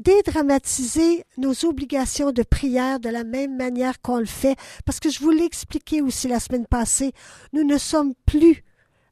dédramatiser 0.00 1.24
nos 1.38 1.64
obligations 1.64 2.32
de 2.32 2.42
prière 2.42 3.00
de 3.00 3.08
la 3.08 3.24
même 3.24 3.56
manière 3.56 4.00
qu'on 4.00 4.18
le 4.18 4.26
fait, 4.26 4.56
parce 4.84 5.00
que 5.00 5.10
je 5.10 5.20
vous 5.20 5.30
l'ai 5.30 5.44
expliqué 5.44 6.02
aussi 6.02 6.28
la 6.28 6.40
semaine 6.40 6.66
passée, 6.66 7.12
nous 7.52 7.64
ne 7.64 7.78
sommes 7.78 8.14
plus 8.26 8.62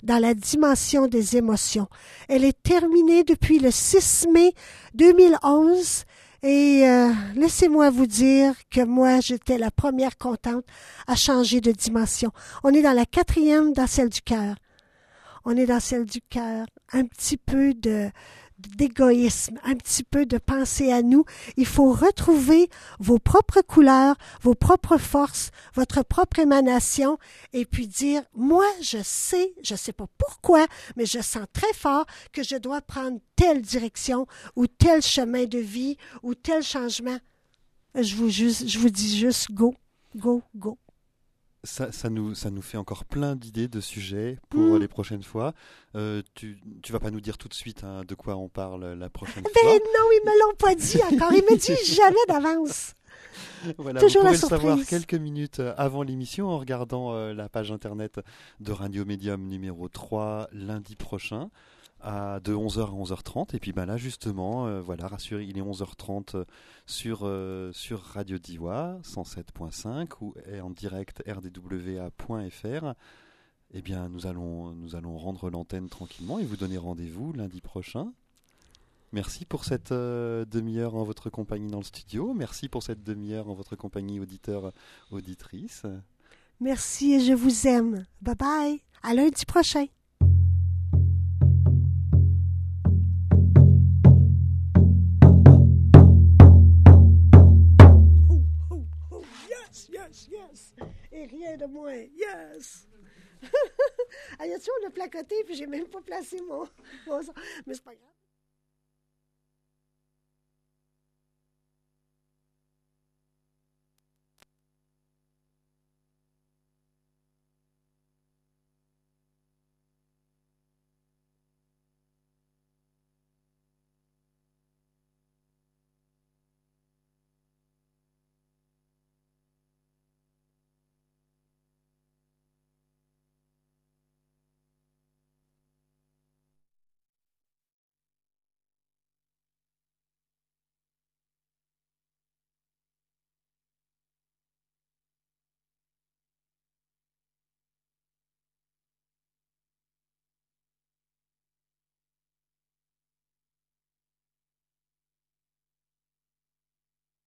dans 0.02 0.18
la 0.18 0.34
dimension 0.34 1.06
des 1.06 1.36
émotions. 1.36 1.88
Elle 2.28 2.44
est 2.44 2.62
terminée 2.62 3.24
depuis 3.24 3.58
le 3.58 3.70
6 3.70 4.28
mai 4.32 4.52
2011 4.94 6.04
et 6.42 6.86
euh, 6.86 7.10
laissez-moi 7.34 7.88
vous 7.88 8.06
dire 8.06 8.54
que 8.70 8.84
moi, 8.84 9.20
j'étais 9.20 9.56
la 9.56 9.70
première 9.70 10.18
contente 10.18 10.66
à 11.06 11.16
changer 11.16 11.62
de 11.62 11.72
dimension. 11.72 12.32
On 12.62 12.74
est 12.74 12.82
dans 12.82 12.92
la 12.92 13.06
quatrième, 13.06 13.72
dans 13.72 13.86
celle 13.86 14.10
du 14.10 14.20
cœur. 14.20 14.56
On 15.46 15.56
est 15.56 15.66
dans 15.66 15.80
celle 15.80 16.04
du 16.04 16.20
cœur. 16.20 16.66
Un 16.92 17.06
petit 17.06 17.38
peu 17.38 17.72
de, 17.72 18.10
d'égoïsme, 18.58 19.58
un 19.64 19.74
petit 19.74 20.04
peu 20.04 20.26
de 20.26 20.38
penser 20.38 20.92
à 20.92 21.02
nous. 21.02 21.24
Il 21.56 21.66
faut 21.66 21.92
retrouver 21.92 22.68
vos 22.98 23.18
propres 23.18 23.62
couleurs, 23.62 24.16
vos 24.42 24.54
propres 24.54 24.98
forces, 24.98 25.50
votre 25.74 26.02
propre 26.02 26.38
émanation, 26.38 27.18
et 27.52 27.64
puis 27.64 27.86
dire, 27.86 28.22
moi, 28.34 28.66
je 28.80 28.98
sais, 29.02 29.52
je 29.62 29.74
sais 29.74 29.92
pas 29.92 30.06
pourquoi, 30.18 30.66
mais 30.96 31.06
je 31.06 31.20
sens 31.20 31.46
très 31.52 31.72
fort 31.72 32.06
que 32.32 32.42
je 32.42 32.56
dois 32.56 32.80
prendre 32.80 33.18
telle 33.36 33.62
direction 33.62 34.26
ou 34.56 34.66
tel 34.66 35.02
chemin 35.02 35.44
de 35.44 35.58
vie 35.58 35.96
ou 36.22 36.34
tel 36.34 36.62
changement. 36.62 37.18
Je 37.94 38.16
vous, 38.16 38.28
je 38.30 38.78
vous 38.78 38.90
dis 38.90 39.18
juste 39.18 39.52
go, 39.52 39.74
go, 40.16 40.42
go 40.56 40.78
ça, 41.64 41.92
ça, 41.92 42.10
nous, 42.10 42.34
ça 42.34 42.50
nous 42.50 42.62
fait 42.62 42.76
encore 42.76 43.04
plein 43.04 43.36
d'idées 43.36 43.68
de 43.68 43.80
sujets 43.80 44.38
pour 44.50 44.76
mm. 44.76 44.78
les 44.78 44.88
prochaines 44.88 45.22
fois. 45.22 45.52
Euh, 45.96 46.22
tu, 46.34 46.58
tu 46.82 46.92
vas 46.92 47.00
pas 47.00 47.10
nous 47.10 47.20
dire 47.20 47.38
tout 47.38 47.48
de 47.48 47.54
suite 47.54 47.84
hein, 47.84 48.02
de 48.06 48.14
quoi 48.14 48.36
on 48.36 48.48
parle 48.48 48.92
la 48.92 49.10
prochaine 49.10 49.42
fois. 49.52 49.72
non, 49.72 49.78
ils 50.12 50.22
me 50.24 50.40
l'ont 50.40 50.56
pas 50.56 50.74
dit 50.74 51.00
encore. 51.12 51.32
Ils 51.32 51.42
me 51.42 51.56
disent 51.56 51.94
jamais 51.96 52.16
d'avance. 52.28 52.94
Voilà, 53.78 54.00
Toujours 54.00 54.22
vous 54.22 54.28
pouvez 54.28 54.40
le 54.40 54.48
savoir 54.48 54.78
quelques 54.86 55.14
minutes 55.14 55.60
avant 55.76 56.02
l'émission 56.02 56.48
en 56.48 56.58
regardant 56.58 57.14
euh, 57.14 57.32
la 57.32 57.48
page 57.48 57.72
internet 57.72 58.20
de 58.60 58.72
Radio 58.72 59.04
Medium 59.04 59.42
numéro 59.46 59.88
3 59.88 60.48
lundi 60.52 60.96
prochain 60.96 61.50
de 62.04 62.54
11h 62.54 62.80
à 62.80 62.90
11h30 62.90 63.56
et 63.56 63.58
puis 63.58 63.72
ben 63.72 63.86
là 63.86 63.96
justement 63.96 64.66
euh, 64.66 64.80
voilà 64.82 65.08
rassurez 65.08 65.44
il 65.44 65.56
est 65.56 65.62
11h30 65.62 66.36
euh, 66.36 66.44
sur 66.86 67.20
euh, 67.22 67.72
sur 67.72 68.02
Radio 68.02 68.36
Diwa 68.38 68.98
107.5 69.02 70.08
ou 70.20 70.34
en 70.62 70.70
direct 70.70 71.22
rdwa.fr 71.26 72.92
eh 73.72 73.82
bien 73.82 74.08
nous 74.10 74.26
allons 74.26 74.72
nous 74.72 74.96
allons 74.96 75.16
rendre 75.16 75.48
l'antenne 75.48 75.88
tranquillement 75.88 76.38
et 76.38 76.44
vous 76.44 76.56
donner 76.56 76.76
rendez-vous 76.76 77.32
lundi 77.32 77.60
prochain 77.60 78.12
Merci 79.12 79.44
pour 79.44 79.64
cette 79.64 79.92
demi-heure 79.92 80.96
en 80.96 81.04
votre 81.04 81.30
compagnie 81.30 81.70
dans 81.70 81.78
le 81.78 81.84
studio. 81.84 82.34
Merci 82.34 82.68
pour 82.68 82.82
cette 82.82 83.04
demi-heure 83.04 83.48
en 83.48 83.54
votre 83.54 83.76
compagnie 83.76 84.18
auditeur 84.18 84.72
auditrice. 85.12 85.84
Merci 86.58 87.12
et 87.12 87.20
je 87.20 87.32
vous 87.32 87.68
aime. 87.68 88.06
Bye 88.22 88.34
bye. 88.34 88.80
À 89.04 89.14
lundi 89.14 89.44
prochain. 89.46 89.86
De 101.56 101.66
moins, 101.66 101.94
yes! 101.94 102.88
a-tu, 104.40 104.70
on 104.82 104.86
a 104.88 104.90
placoté, 104.90 105.44
puis 105.44 105.54
j'ai 105.54 105.68
même 105.68 105.86
pas 105.86 106.00
placé 106.00 106.40
mon, 106.40 106.66
mon... 107.06 107.20
Mais 107.64 107.74
c'est 107.74 107.84
pas 107.84 107.94
grave. 107.94 108.23